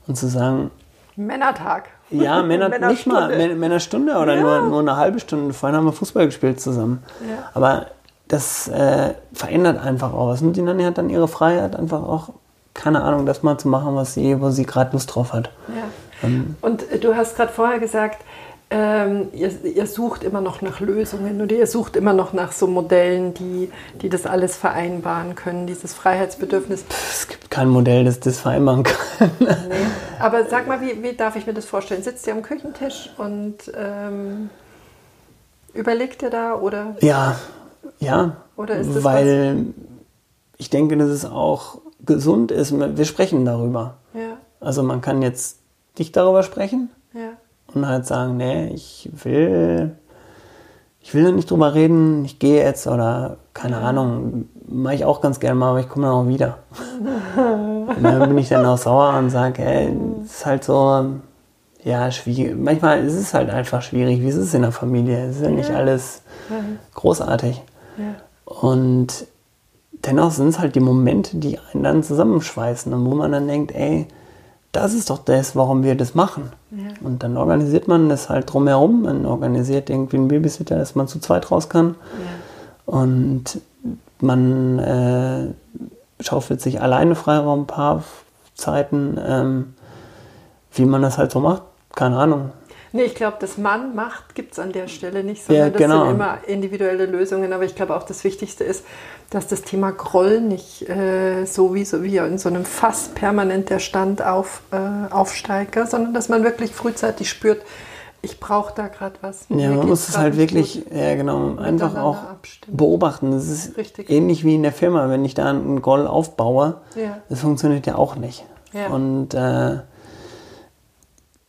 [0.05, 0.69] und zu sagen,
[1.15, 1.85] Männertag.
[2.11, 3.35] ja, Männer, nicht mal Männerstunde.
[3.37, 4.41] Männer- Männerstunde oder Ja.
[4.41, 5.55] nur, nur eine halbe Stunde.
[5.55, 7.01] Vorhin haben wir Fußball gespielt zusammen.
[7.27, 7.49] Ja.
[7.55, 7.87] Aber
[8.29, 10.41] das äh, verändert einfach auch was.
[10.41, 12.29] Und die Nanny hat dann ihre Freiheit, einfach auch,
[12.73, 15.51] keine Ahnung, das mal zu machen, was sie, wo sie gerade Lust drauf hat.
[15.67, 16.29] Ja.
[16.61, 18.23] Und äh, du hast gerade vorher gesagt,
[18.71, 22.67] ähm, ihr, ihr sucht immer noch nach Lösungen oder ihr sucht immer noch nach so
[22.67, 26.85] Modellen, die, die das alles vereinbaren können, dieses Freiheitsbedürfnis.
[27.11, 29.31] Es gibt kein Modell, das das vereinbaren kann.
[29.39, 29.47] Nee.
[30.19, 32.03] Aber sag mal, wie, wie darf ich mir das vorstellen?
[32.03, 34.51] Sitzt ihr am Küchentisch und ähm,
[35.73, 36.95] überlegt ihr da oder?
[36.99, 37.37] Ja,
[37.99, 38.37] ja.
[38.55, 39.67] Oder ist das Weil
[40.57, 42.73] ich denke, dass es auch gesund ist.
[42.77, 43.95] Wir sprechen darüber.
[44.13, 45.59] Ja, Also man kann jetzt
[45.97, 47.31] nicht darüber sprechen ja,
[47.73, 49.95] und halt sagen, nee, ich will,
[51.01, 55.21] ich will da nicht drüber reden, ich gehe jetzt oder keine Ahnung, mache ich auch
[55.21, 56.59] ganz gerne mal, aber ich komme dann auch wieder.
[57.37, 61.05] und dann bin ich dann auch sauer und sage, ey, es ist halt so,
[61.83, 62.57] ja, schwierig.
[62.57, 65.25] Manchmal ist es halt einfach schwierig, wie ist es in der Familie?
[65.29, 66.21] Es ist ja nicht alles
[66.93, 67.61] großartig.
[67.99, 69.27] Ja, Und
[70.05, 73.73] dennoch sind es halt die Momente, die einen dann zusammenschweißen und wo man dann denkt,
[73.73, 74.07] ey,
[74.71, 76.51] das ist doch das, warum wir das machen.
[76.71, 76.89] Ja.
[77.01, 79.01] Und dann organisiert man das halt drumherum.
[79.03, 81.95] Man organisiert irgendwie einen Babysitter, dass man zu zweit raus kann.
[82.13, 82.93] ja.
[82.93, 83.61] Und
[84.19, 85.47] man äh,
[86.19, 88.03] schaufelt sich alleine Freiraum, ein paar
[88.55, 89.73] Zeiten, ähm,
[90.73, 91.63] wie man das halt so macht.
[91.95, 92.51] Keine Ahnung.
[92.91, 95.99] Nee, ich glaube, das Mann macht gibt es an der Stelle nicht, sondern ja, genau.
[95.99, 97.53] das sind immer individuelle Lösungen.
[97.53, 98.83] Aber ich glaube auch das Wichtigste ist,
[99.29, 103.69] dass das Thema Groll nicht äh, so wie so wie in so einem Fass permanent
[103.69, 107.61] der Stand auf, äh, aufsteigt, sondern dass man wirklich frühzeitig spürt,
[108.21, 109.45] ich brauche da gerade was.
[109.49, 112.75] Ja, man muss es halt wirklich, ja genau, einfach auch abstimmen.
[112.75, 113.31] beobachten.
[113.31, 114.09] Das ist Richtig.
[114.09, 117.17] ähnlich wie in der Firma, wenn ich da einen Groll aufbaue, ja.
[117.29, 118.45] das funktioniert ja auch nicht.
[118.73, 118.87] Ja.
[118.87, 119.79] Und äh,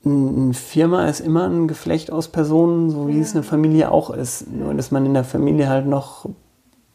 [0.04, 3.22] eine Firma ist immer ein Geflecht aus Personen, so wie ja.
[3.22, 4.50] es eine Familie auch ist.
[4.50, 6.26] Nur, dass man in der Familie halt noch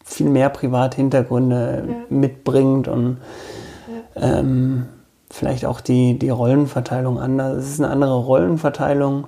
[0.04, 1.96] viel mehr Privathintergründe ja.
[2.10, 3.18] mitbringt und
[4.16, 4.40] ja.
[4.40, 4.88] ähm,
[5.32, 7.58] vielleicht auch die, die Rollenverteilung anders.
[7.58, 9.28] Es ist eine andere Rollenverteilung.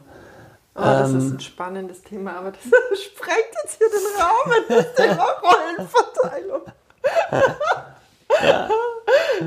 [0.75, 2.61] Oh, das ähm, ist ein spannendes Thema, aber das
[3.01, 5.25] sprengt jetzt hier den Raum, das Thema
[5.77, 6.61] Rollenverteilung.
[8.43, 8.69] ja.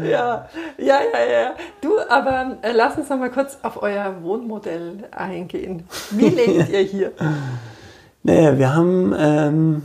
[0.02, 0.48] Ja,
[0.78, 1.54] ja, ja, ja.
[1.80, 5.84] Du, aber äh, lass uns noch mal kurz auf euer Wohnmodell eingehen.
[6.10, 7.12] Wie lebt ihr hier?
[8.22, 9.82] Naja, wir haben, ähm,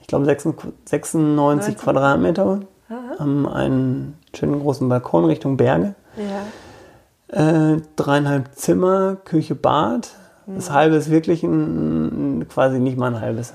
[0.00, 1.76] ich glaube, 96 90.
[1.78, 3.18] Quadratmeter, Aha.
[3.18, 5.94] haben einen schönen großen Balkon Richtung Berge.
[6.16, 7.74] Ja.
[7.74, 10.10] Äh, dreieinhalb Zimmer, Küche, Bad.
[10.46, 10.74] Das mhm.
[10.74, 13.54] halbe ist wirklich ein, quasi nicht mal ein halbes.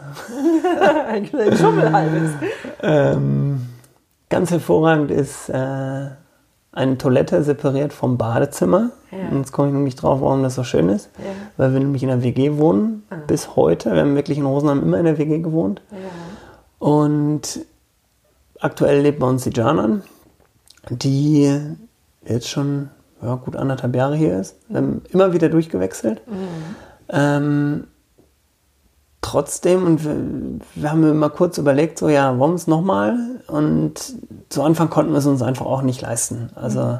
[1.09, 2.31] ein Schummelhalbes.
[2.81, 3.56] ähm,
[4.29, 6.07] Ganz hervorragend ist äh,
[6.71, 8.91] eine Toilette separiert vom Badezimmer.
[9.11, 9.29] Ja.
[9.29, 11.09] Und jetzt komme ich nämlich drauf, warum das so schön ist.
[11.17, 11.31] Ja.
[11.57, 13.03] Weil wir nämlich in der WG wohnen.
[13.09, 13.15] Ah.
[13.25, 13.93] Bis heute.
[13.93, 15.81] Wir haben wirklich in Rosenheim immer in der WG gewohnt.
[15.91, 15.97] Ja.
[16.79, 17.61] Und
[18.59, 20.03] aktuell lebt bei uns die Janan,
[20.89, 21.59] die
[22.25, 22.89] jetzt schon
[23.21, 24.57] ja, gut anderthalb Jahre hier ist.
[24.67, 26.21] Wir haben immer wieder durchgewechselt.
[26.27, 26.75] Mhm.
[27.09, 27.87] Ähm,
[29.21, 30.15] trotzdem, und wir,
[30.75, 33.17] wir haben immer kurz überlegt, so ja, wollen wir es nochmal?
[33.47, 33.93] Und
[34.49, 36.49] zu Anfang konnten wir es uns einfach auch nicht leisten.
[36.55, 36.99] Also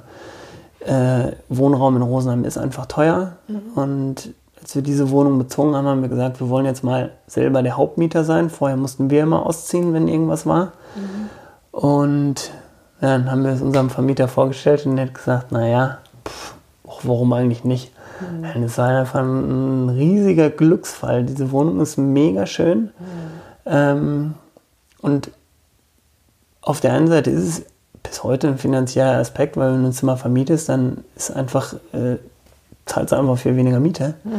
[0.80, 3.34] äh, Wohnraum in Rosenheim ist einfach teuer.
[3.48, 3.62] Mhm.
[3.76, 7.62] Und als wir diese Wohnung bezogen haben, haben wir gesagt, wir wollen jetzt mal selber
[7.64, 8.50] der Hauptmieter sein.
[8.50, 10.74] Vorher mussten wir immer ausziehen, wenn irgendwas war.
[10.96, 11.30] Mhm.
[11.72, 12.52] Und
[13.02, 16.00] ja, dann haben wir es unserem Vermieter vorgestellt und er hat gesagt, naja,
[17.04, 17.92] warum eigentlich nicht?
[18.20, 18.64] Mhm.
[18.64, 21.24] Es war einfach ein riesiger Glücksfall.
[21.24, 22.80] Diese Wohnung ist mega schön.
[22.80, 22.92] Mhm.
[23.66, 24.34] Ähm,
[25.02, 25.32] und
[26.62, 27.66] auf der einen Seite ist es
[28.04, 32.18] bis heute ein finanzieller Aspekt, weil wenn du ein Zimmer vermietest, dann ist einfach, äh,
[32.86, 34.16] zahlst du einfach viel weniger Miete.
[34.24, 34.32] Mhm.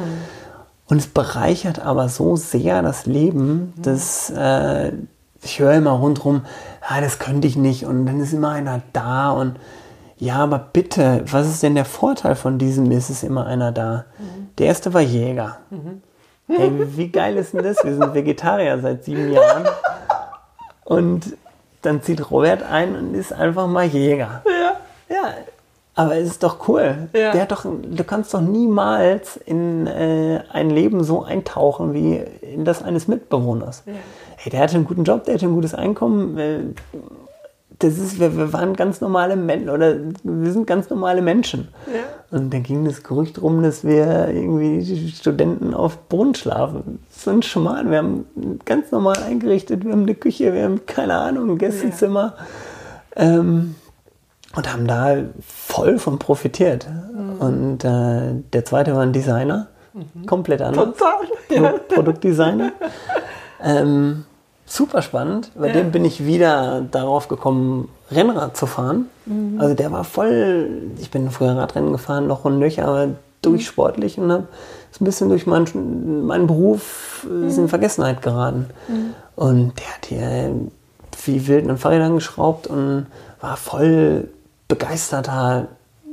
[0.89, 3.83] Und es bereichert aber so sehr das Leben, mhm.
[3.83, 4.93] dass äh,
[5.43, 6.43] ich höre immer rundherum,
[6.81, 9.57] ah, das könnte ich nicht und dann ist immer einer da und
[10.19, 12.91] ja, aber bitte, was ist denn der Vorteil von diesem?
[12.91, 14.05] Ist es immer einer da?
[14.19, 14.49] Mhm.
[14.59, 15.59] Der erste war Jäger.
[15.71, 16.03] Mhm.
[16.49, 17.77] Hey, wie geil ist denn das?
[17.85, 19.67] Wir sind Vegetarier seit sieben Jahren.
[20.85, 21.37] Und
[21.83, 24.43] dann zieht Robert ein und ist einfach mal Jäger.
[24.47, 25.15] Ja.
[25.15, 25.35] Ja,
[25.95, 27.09] aber es ist doch cool.
[27.13, 27.33] Ja.
[27.33, 32.65] Der hat doch, du kannst doch niemals in äh, ein Leben so eintauchen wie in
[32.65, 33.83] das eines Mitbewohners.
[33.87, 33.95] Ja.
[34.37, 36.39] Hey, der hatte einen guten Job, der hatte ein gutes Einkommen.
[36.39, 36.61] Äh,
[37.81, 41.69] das ist, wir, wir waren ganz normale Menschen oder wir sind ganz normale Menschen.
[41.87, 42.37] Ja.
[42.37, 46.99] Und dann ging das Gerücht rum, dass wir irgendwie Studenten auf Boden schlafen.
[47.09, 47.91] Das ist ein Schmarrn.
[47.91, 48.27] Wir haben
[48.65, 52.35] ganz normal eingerichtet, wir haben eine Küche, wir haben keine Ahnung, ein Gästezimmer.
[53.17, 53.39] Ja.
[53.39, 53.77] Ähm,
[54.57, 55.17] und haben da
[55.47, 56.89] voll von profitiert.
[56.89, 57.33] Mhm.
[57.39, 60.27] Und äh, der zweite war ein Designer, mhm.
[60.27, 60.97] komplett anders.
[60.97, 61.13] Total.
[61.51, 61.71] Ja.
[61.71, 62.73] Pro Produktdesigner.
[63.63, 64.25] ähm,
[64.69, 65.51] super spannend.
[65.55, 65.73] Bei ja.
[65.73, 69.07] dem bin ich wieder darauf gekommen, Rennrad zu fahren.
[69.27, 69.61] Mhm.
[69.61, 73.09] Also der war voll, ich bin früher Radrennen gefahren, noch und nöcher, aber
[73.43, 74.49] durchsportlich und habe
[75.01, 77.51] ein bisschen durch meinen, meinen Beruf äh, mhm.
[77.51, 78.67] in Vergessenheit geraten.
[78.89, 79.15] Mhm.
[79.37, 80.55] Und der hat hier
[81.25, 83.07] wie wild an Fahrrädern geschraubt und
[83.41, 84.29] war voll
[84.67, 85.69] begeisterter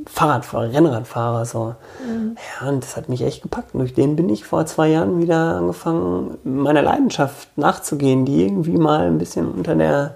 [0.05, 1.45] Fahrradfahrer, Rennradfahrer.
[1.45, 1.75] So.
[2.05, 2.37] Mhm.
[2.61, 3.73] Ja, und das hat mich echt gepackt.
[3.73, 8.77] Und durch den bin ich vor zwei Jahren wieder angefangen, meiner Leidenschaft nachzugehen, die irgendwie
[8.77, 10.15] mal ein bisschen unter der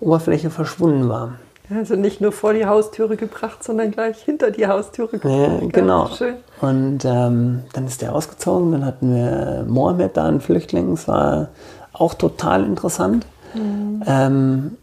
[0.00, 1.32] Oberfläche verschwunden war.
[1.70, 5.62] Also nicht nur vor die Haustüre gebracht, sondern gleich hinter die Haustüre gebracht.
[5.62, 6.08] Ja, genau.
[6.08, 6.36] Schön.
[6.62, 10.92] Und ähm, dann ist der ausgezogen, dann hatten wir Mohammed da, einen Flüchtling.
[10.92, 11.48] Es war
[11.92, 13.26] auch total interessant.
[13.54, 14.02] Mhm.
[14.06, 14.76] Ähm,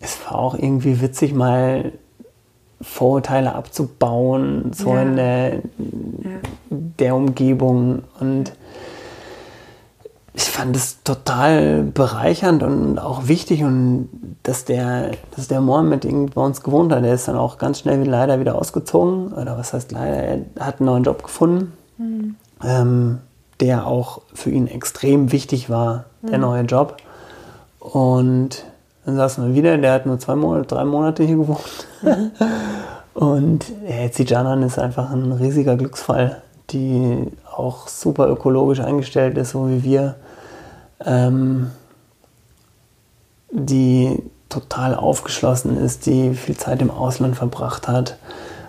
[0.00, 1.92] es war auch irgendwie witzig, mal
[2.86, 5.02] Vorurteile abzubauen, so ja.
[5.02, 5.60] in der, ja.
[6.70, 8.04] der Umgebung.
[8.20, 8.52] Und
[10.32, 14.08] ich fand es total bereichernd und auch wichtig und
[14.44, 17.80] dass der, dass der Mohammed irgendwie bei uns gewohnt hat, der ist dann auch ganz
[17.80, 19.32] schnell leider wieder ausgezogen.
[19.32, 22.36] Oder was heißt leider, er hat einen neuen Job gefunden, mhm.
[22.64, 23.18] ähm,
[23.60, 26.44] der auch für ihn extrem wichtig war, der mhm.
[26.44, 26.96] neue Job.
[27.80, 28.64] Und
[29.06, 31.86] dann saßen wir wieder, der hat nur zwei Monate, drei Monate hier gewohnt.
[32.02, 32.32] Mhm.
[33.14, 39.38] Und ja, jetzt die Janan ist einfach ein riesiger Glücksfall, die auch super ökologisch eingestellt
[39.38, 40.16] ist, so wie wir,
[41.04, 41.70] ähm,
[43.50, 48.18] die total aufgeschlossen ist, die viel Zeit im Ausland verbracht hat,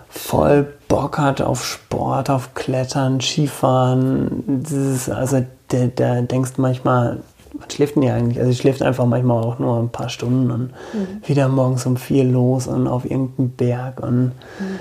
[0.08, 4.62] voll Bock hat auf Sport, auf Klettern, Skifahren.
[4.64, 7.22] Das ist, also der, der denkst manchmal,
[7.60, 8.40] was schläft denn die eigentlich?
[8.40, 10.62] Also sie schläft einfach manchmal auch nur ein paar Stunden und
[10.94, 11.22] mhm.
[11.26, 14.80] wieder morgens um vier los und auf irgendeinen Berg und mhm.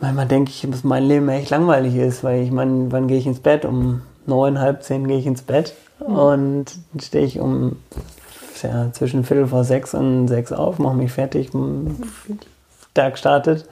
[0.00, 3.26] manchmal denke ich, dass mein Leben echt langweilig ist, weil ich meine, wann gehe ich
[3.26, 3.64] ins Bett?
[3.64, 6.16] Um neun, halb zehn gehe ich ins Bett mhm.
[6.16, 7.76] und dann stehe ich um
[8.62, 11.50] ja, zwischen Viertel vor sechs und sechs auf, mache mich fertig,
[12.96, 13.68] Tag startet.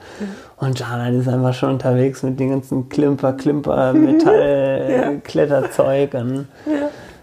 [0.57, 5.15] Und Jana ist einfach schon unterwegs mit den ganzen Klimper, Klimper, Metall, ja.
[5.21, 6.13] Kletterzeug.
[6.13, 6.47] Und,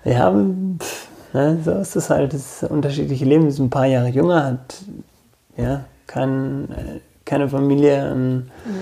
[0.05, 0.45] ja, ja
[0.79, 1.02] pff,
[1.33, 2.35] ne, so ist es halt.
[2.35, 3.47] Das unterschiedliche Leben.
[3.47, 4.83] ist ein paar Jahre jünger, hat
[5.57, 8.13] ja, kein, äh, keine Familie.
[8.13, 8.73] Und, ja.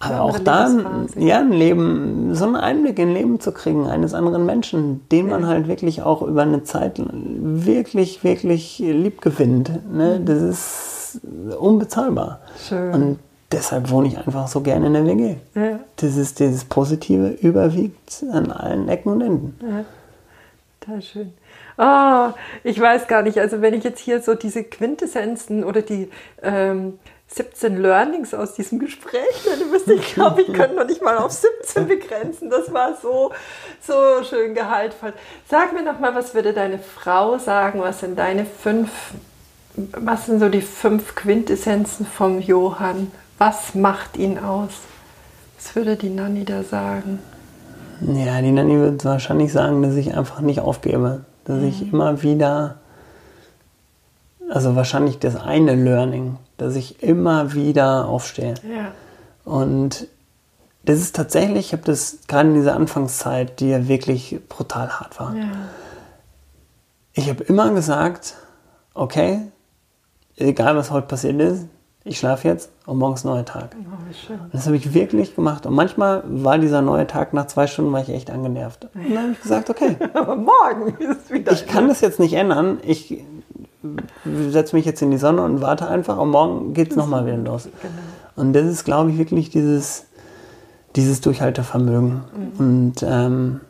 [0.00, 0.70] Aber auch da,
[1.16, 5.46] ja, ein Leben, so einen Einblick in Leben zu kriegen, eines anderen Menschen, den man
[5.46, 9.70] halt wirklich auch über eine Zeit wirklich, wirklich lieb gewinnt.
[9.92, 10.20] Ne?
[10.20, 10.24] Mhm.
[10.24, 11.20] Das ist
[11.58, 12.40] unbezahlbar.
[12.68, 12.94] Schön.
[12.94, 13.18] Und
[13.50, 15.34] deshalb wohne ich einfach so gerne in der WG.
[15.56, 15.80] Ja.
[15.96, 19.58] Das ist dieses Positive überwiegt an allen Ecken und Enden.
[19.62, 19.84] Ja.
[20.88, 21.32] Total schön.
[21.76, 22.32] Oh,
[22.64, 26.10] ich weiß gar nicht, also wenn ich jetzt hier so diese Quintessenzen oder die
[26.42, 29.44] ähm, 17 Learnings aus diesem Gespräch.
[29.58, 32.48] Du bist, ich glaube, ich könnte noch nicht mal auf 17 begrenzen.
[32.48, 33.32] Das war so,
[33.82, 35.12] so schön gehaltvoll.
[35.46, 37.80] Sag mir noch mal, was würde deine Frau sagen?
[37.82, 38.90] Was sind deine fünf,
[39.74, 43.12] was sind so die fünf Quintessenzen vom Johann?
[43.36, 44.72] Was macht ihn aus?
[45.58, 47.18] Was würde die Nanny da sagen?
[48.00, 51.24] Ja, die Nanny würde wahrscheinlich sagen, dass ich einfach nicht aufgebe.
[51.44, 51.68] Dass mhm.
[51.68, 52.76] ich immer wieder,
[54.50, 58.54] also wahrscheinlich das eine Learning, dass ich immer wieder aufstehe.
[58.62, 58.92] Ja.
[59.44, 60.06] Und
[60.84, 65.18] das ist tatsächlich, ich habe das gerade in dieser Anfangszeit, die ja wirklich brutal hart
[65.18, 65.34] war.
[65.34, 65.44] Ja.
[67.12, 68.34] Ich habe immer gesagt,
[68.94, 69.40] okay,
[70.36, 71.66] egal was heute passiert ist,
[72.08, 73.76] ich schlafe jetzt und morgens neuer Tag.
[73.78, 75.66] Oh, das habe ich wirklich gemacht.
[75.66, 78.88] Und manchmal war dieser neue Tag, nach zwei Stunden war ich echt angenervt.
[78.94, 79.96] Und dann habe ich gesagt, okay.
[80.14, 81.52] Aber morgen ist es wieder.
[81.52, 82.78] Ich kann das jetzt nicht ändern.
[82.82, 83.22] Ich
[84.50, 87.36] setze mich jetzt in die Sonne und warte einfach und morgen geht es nochmal wieder
[87.36, 87.64] los.
[87.64, 87.92] Genau.
[88.36, 90.06] Und das ist, glaube ich, wirklich dieses,
[90.96, 92.22] dieses Durchhaltevermögen.
[92.58, 92.58] Mhm.
[92.58, 93.60] Und ähm,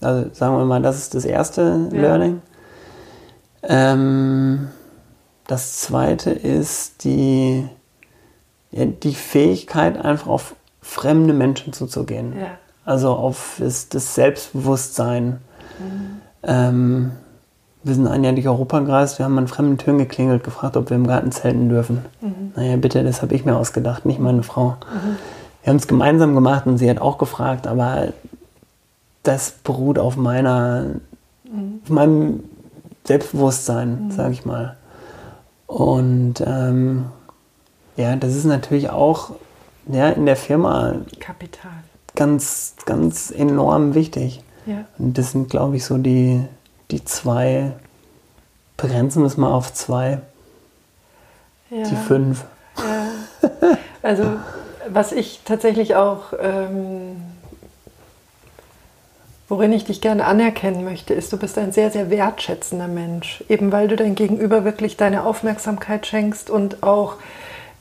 [0.00, 2.00] also sagen wir mal, das ist das erste ja.
[2.00, 2.42] Learning.
[3.62, 4.68] Ähm,
[5.46, 7.68] das zweite ist die,
[8.72, 12.34] die Fähigkeit, einfach auf fremde Menschen zuzugehen.
[12.38, 12.46] Ja.
[12.84, 15.38] Also auf das, das Selbstbewusstsein.
[15.78, 16.20] Mhm.
[16.42, 17.12] Ähm,
[17.84, 20.90] wir sind ein Jahr durch Europa gereist, wir haben an fremden Türen geklingelt, gefragt, ob
[20.90, 22.04] wir im Garten zelten dürfen.
[22.20, 22.52] Mhm.
[22.54, 24.70] Naja, bitte, das habe ich mir ausgedacht, nicht meine Frau.
[24.70, 25.16] Mhm.
[25.62, 28.08] Wir haben es gemeinsam gemacht und sie hat auch gefragt, aber
[29.22, 30.86] das beruht auf meiner,
[31.44, 31.80] mhm.
[31.84, 32.44] auf meinem
[33.04, 34.10] Selbstbewusstsein, mhm.
[34.10, 34.76] sage ich mal.
[35.72, 37.06] Und ähm,
[37.96, 39.30] ja, das ist natürlich auch
[39.86, 41.72] ja, in der Firma Kapital.
[42.14, 44.42] ganz, ganz enorm wichtig.
[44.66, 44.84] Ja.
[44.98, 46.42] Und das sind, glaube ich, so die,
[46.90, 47.72] die zwei,
[48.76, 50.20] begrenzen wir es mal auf zwei,
[51.70, 51.84] ja.
[51.88, 52.44] die fünf.
[52.76, 53.78] Ja.
[54.02, 54.24] Also
[54.88, 57.16] was ich tatsächlich auch, ähm,
[59.52, 63.44] worin ich dich gerne anerkennen möchte, ist, du bist ein sehr, sehr wertschätzender Mensch.
[63.50, 67.16] Eben weil du dein Gegenüber wirklich deine Aufmerksamkeit schenkst und auch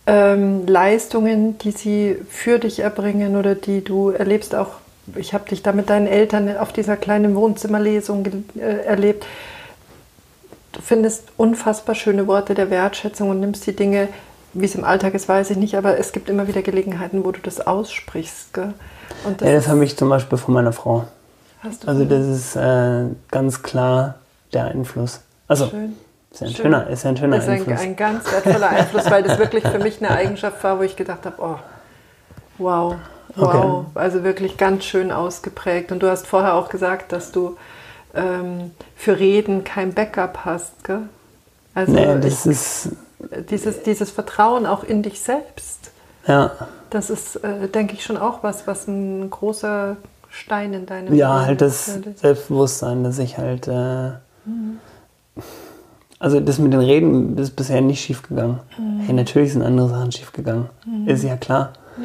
[0.06, 4.68] ähm, Leistungen, die sie für dich erbringen oder die du erlebst, auch
[5.16, 8.26] ich habe dich da mit deinen Eltern auf dieser kleinen Wohnzimmerlesung
[8.60, 9.26] äh, erlebt.
[10.74, 14.10] Du findest unfassbar schöne Worte der Wertschätzung und nimmst die Dinge,
[14.52, 17.32] wie es im Alltag ist, weiß ich nicht, aber es gibt immer wieder Gelegenheiten, wo
[17.32, 18.54] du das aussprichst.
[18.54, 18.74] Gell?
[19.24, 21.06] Und das ja, das habe ich zum Beispiel von meiner Frau.
[21.86, 24.16] Also das ist äh, ganz klar
[24.54, 25.22] der Einfluss.
[25.48, 25.96] Also Schön.
[26.32, 27.80] Ist ein schöner, ist ein schöner ist ein, Einfluss.
[27.82, 31.26] ein ganz wertvoller Einfluss, weil das wirklich für mich eine Eigenschaft war, wo ich gedacht
[31.26, 31.58] habe, oh,
[32.58, 32.96] wow,
[33.36, 33.86] Wow, okay.
[33.96, 35.92] also wirklich ganz schön ausgeprägt.
[35.92, 37.58] Und du hast vorher auch gesagt, dass du
[38.14, 40.84] ähm, für Reden kein Backup hast.
[40.84, 41.04] Gell?
[41.74, 42.90] Also nee, das ich, ist
[43.50, 45.92] dieses, dieses Vertrauen auch in dich selbst.
[46.28, 46.52] Ja.
[46.90, 49.96] Das ist, äh, denke ich, schon auch was, was ein großer
[50.32, 52.00] Stein in deinem Ja, Leben halt das.
[52.16, 53.68] Selbstbewusstsein, dass ich halt.
[53.68, 54.12] Äh,
[54.46, 54.80] mhm.
[56.20, 58.60] Also das mit den Reden ist bisher nicht schief gegangen.
[58.78, 59.00] Mhm.
[59.02, 60.70] Hey, natürlich sind andere Sachen schief gegangen.
[60.86, 61.08] Mhm.
[61.08, 61.74] Ist ja klar.
[61.98, 62.04] Ja.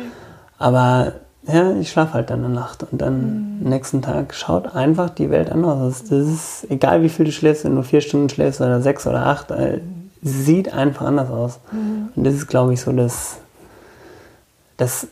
[0.59, 1.13] Aber
[1.47, 3.69] ja, ich schlafe halt dann eine Nacht und dann mhm.
[3.69, 6.05] nächsten Tag schaut einfach die Welt anders aus.
[6.09, 9.27] Das ist egal, wie viel du schläfst, wenn du vier Stunden schläfst oder sechs oder
[9.27, 9.81] acht, äh,
[10.23, 11.61] sieht einfach anders aus.
[11.71, 12.09] Mhm.
[12.17, 13.37] Und das ist, glaube ich, so das,
[14.77, 15.07] das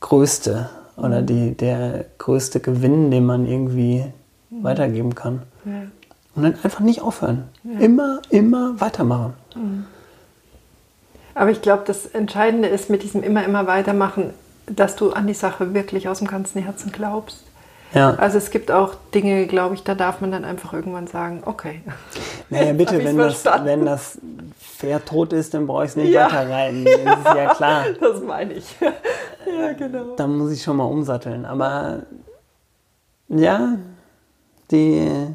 [0.00, 0.68] Größte.
[0.96, 4.04] Oder die, der größte Gewinn, den man irgendwie
[4.50, 4.64] mhm.
[4.64, 5.42] weitergeben kann.
[5.64, 5.72] Ja.
[6.34, 7.44] Und dann einfach nicht aufhören.
[7.64, 7.80] Ja.
[7.80, 9.34] Immer, immer weitermachen.
[9.54, 9.84] Mhm.
[11.34, 14.32] Aber ich glaube, das Entscheidende ist mit diesem immer, immer weitermachen,
[14.66, 17.44] dass du an die Sache wirklich aus dem ganzen Herzen glaubst.
[17.92, 18.14] Ja.
[18.14, 21.82] Also es gibt auch Dinge, glaube ich, da darf man dann einfach irgendwann sagen, okay.
[22.50, 24.18] Naja, bitte, wenn das, wenn das
[24.60, 26.26] Pferd tot ist, dann brauche ich es nicht ja.
[26.26, 26.84] weiter reiten.
[26.84, 27.84] Das ist ja klar.
[28.00, 28.76] Das meine ich.
[29.58, 30.16] Ja, genau.
[30.16, 31.44] Dann muss ich schon mal umsatteln.
[31.44, 32.02] Aber
[33.28, 33.76] ja,
[34.70, 35.34] die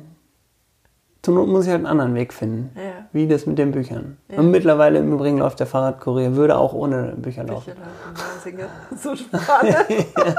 [1.21, 2.71] zur Not muss ich halt einen anderen Weg finden.
[2.75, 3.05] Ja.
[3.11, 4.17] Wie das mit den Büchern.
[4.29, 4.39] Ja.
[4.39, 7.73] Und mittlerweile im Übrigen läuft der Fahrradkurier, würde auch ohne Bücher laufen.
[8.43, 8.97] Bücher laufen.
[8.97, 9.85] So spannend.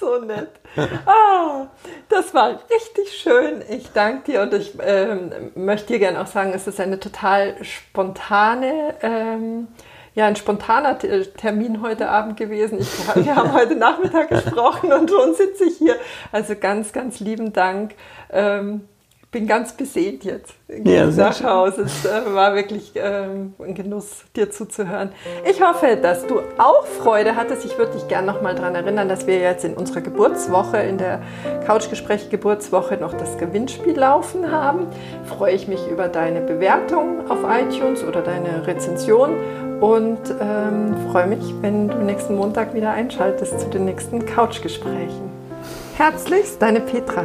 [0.00, 0.48] so nett.
[1.04, 1.66] Ah,
[2.08, 3.62] das war richtig schön.
[3.68, 7.62] Ich danke dir und ich ähm, möchte dir gerne auch sagen, es ist eine total
[7.62, 9.68] spontane, ähm,
[10.14, 12.78] ja, ein spontaner Termin heute Abend gewesen.
[12.80, 15.96] Ich, wir haben heute Nachmittag gesprochen und schon sitze ich hier.
[16.32, 17.94] Also ganz, ganz lieben Dank.
[18.30, 18.82] Ähm,
[19.30, 20.54] bin ganz beseelt jetzt.
[20.84, 21.82] Ja, nach Hause.
[21.82, 25.10] Es äh, war wirklich ähm, ein Genuss, dir zuzuhören.
[25.48, 27.64] Ich hoffe, dass du auch Freude hattest.
[27.64, 30.98] Ich würde dich gerne noch mal daran erinnern, dass wir jetzt in unserer Geburtswoche, in
[30.98, 31.22] der
[31.64, 34.88] Couchgespräch Geburtswoche noch das Gewinnspiel laufen haben.
[35.26, 39.36] Freue ich mich über deine Bewertung auf iTunes oder deine Rezension
[39.80, 45.30] und ähm, freue mich, wenn du nächsten Montag wieder einschaltest zu den nächsten Couchgesprächen.
[45.96, 47.24] Herzlichst, deine Petra.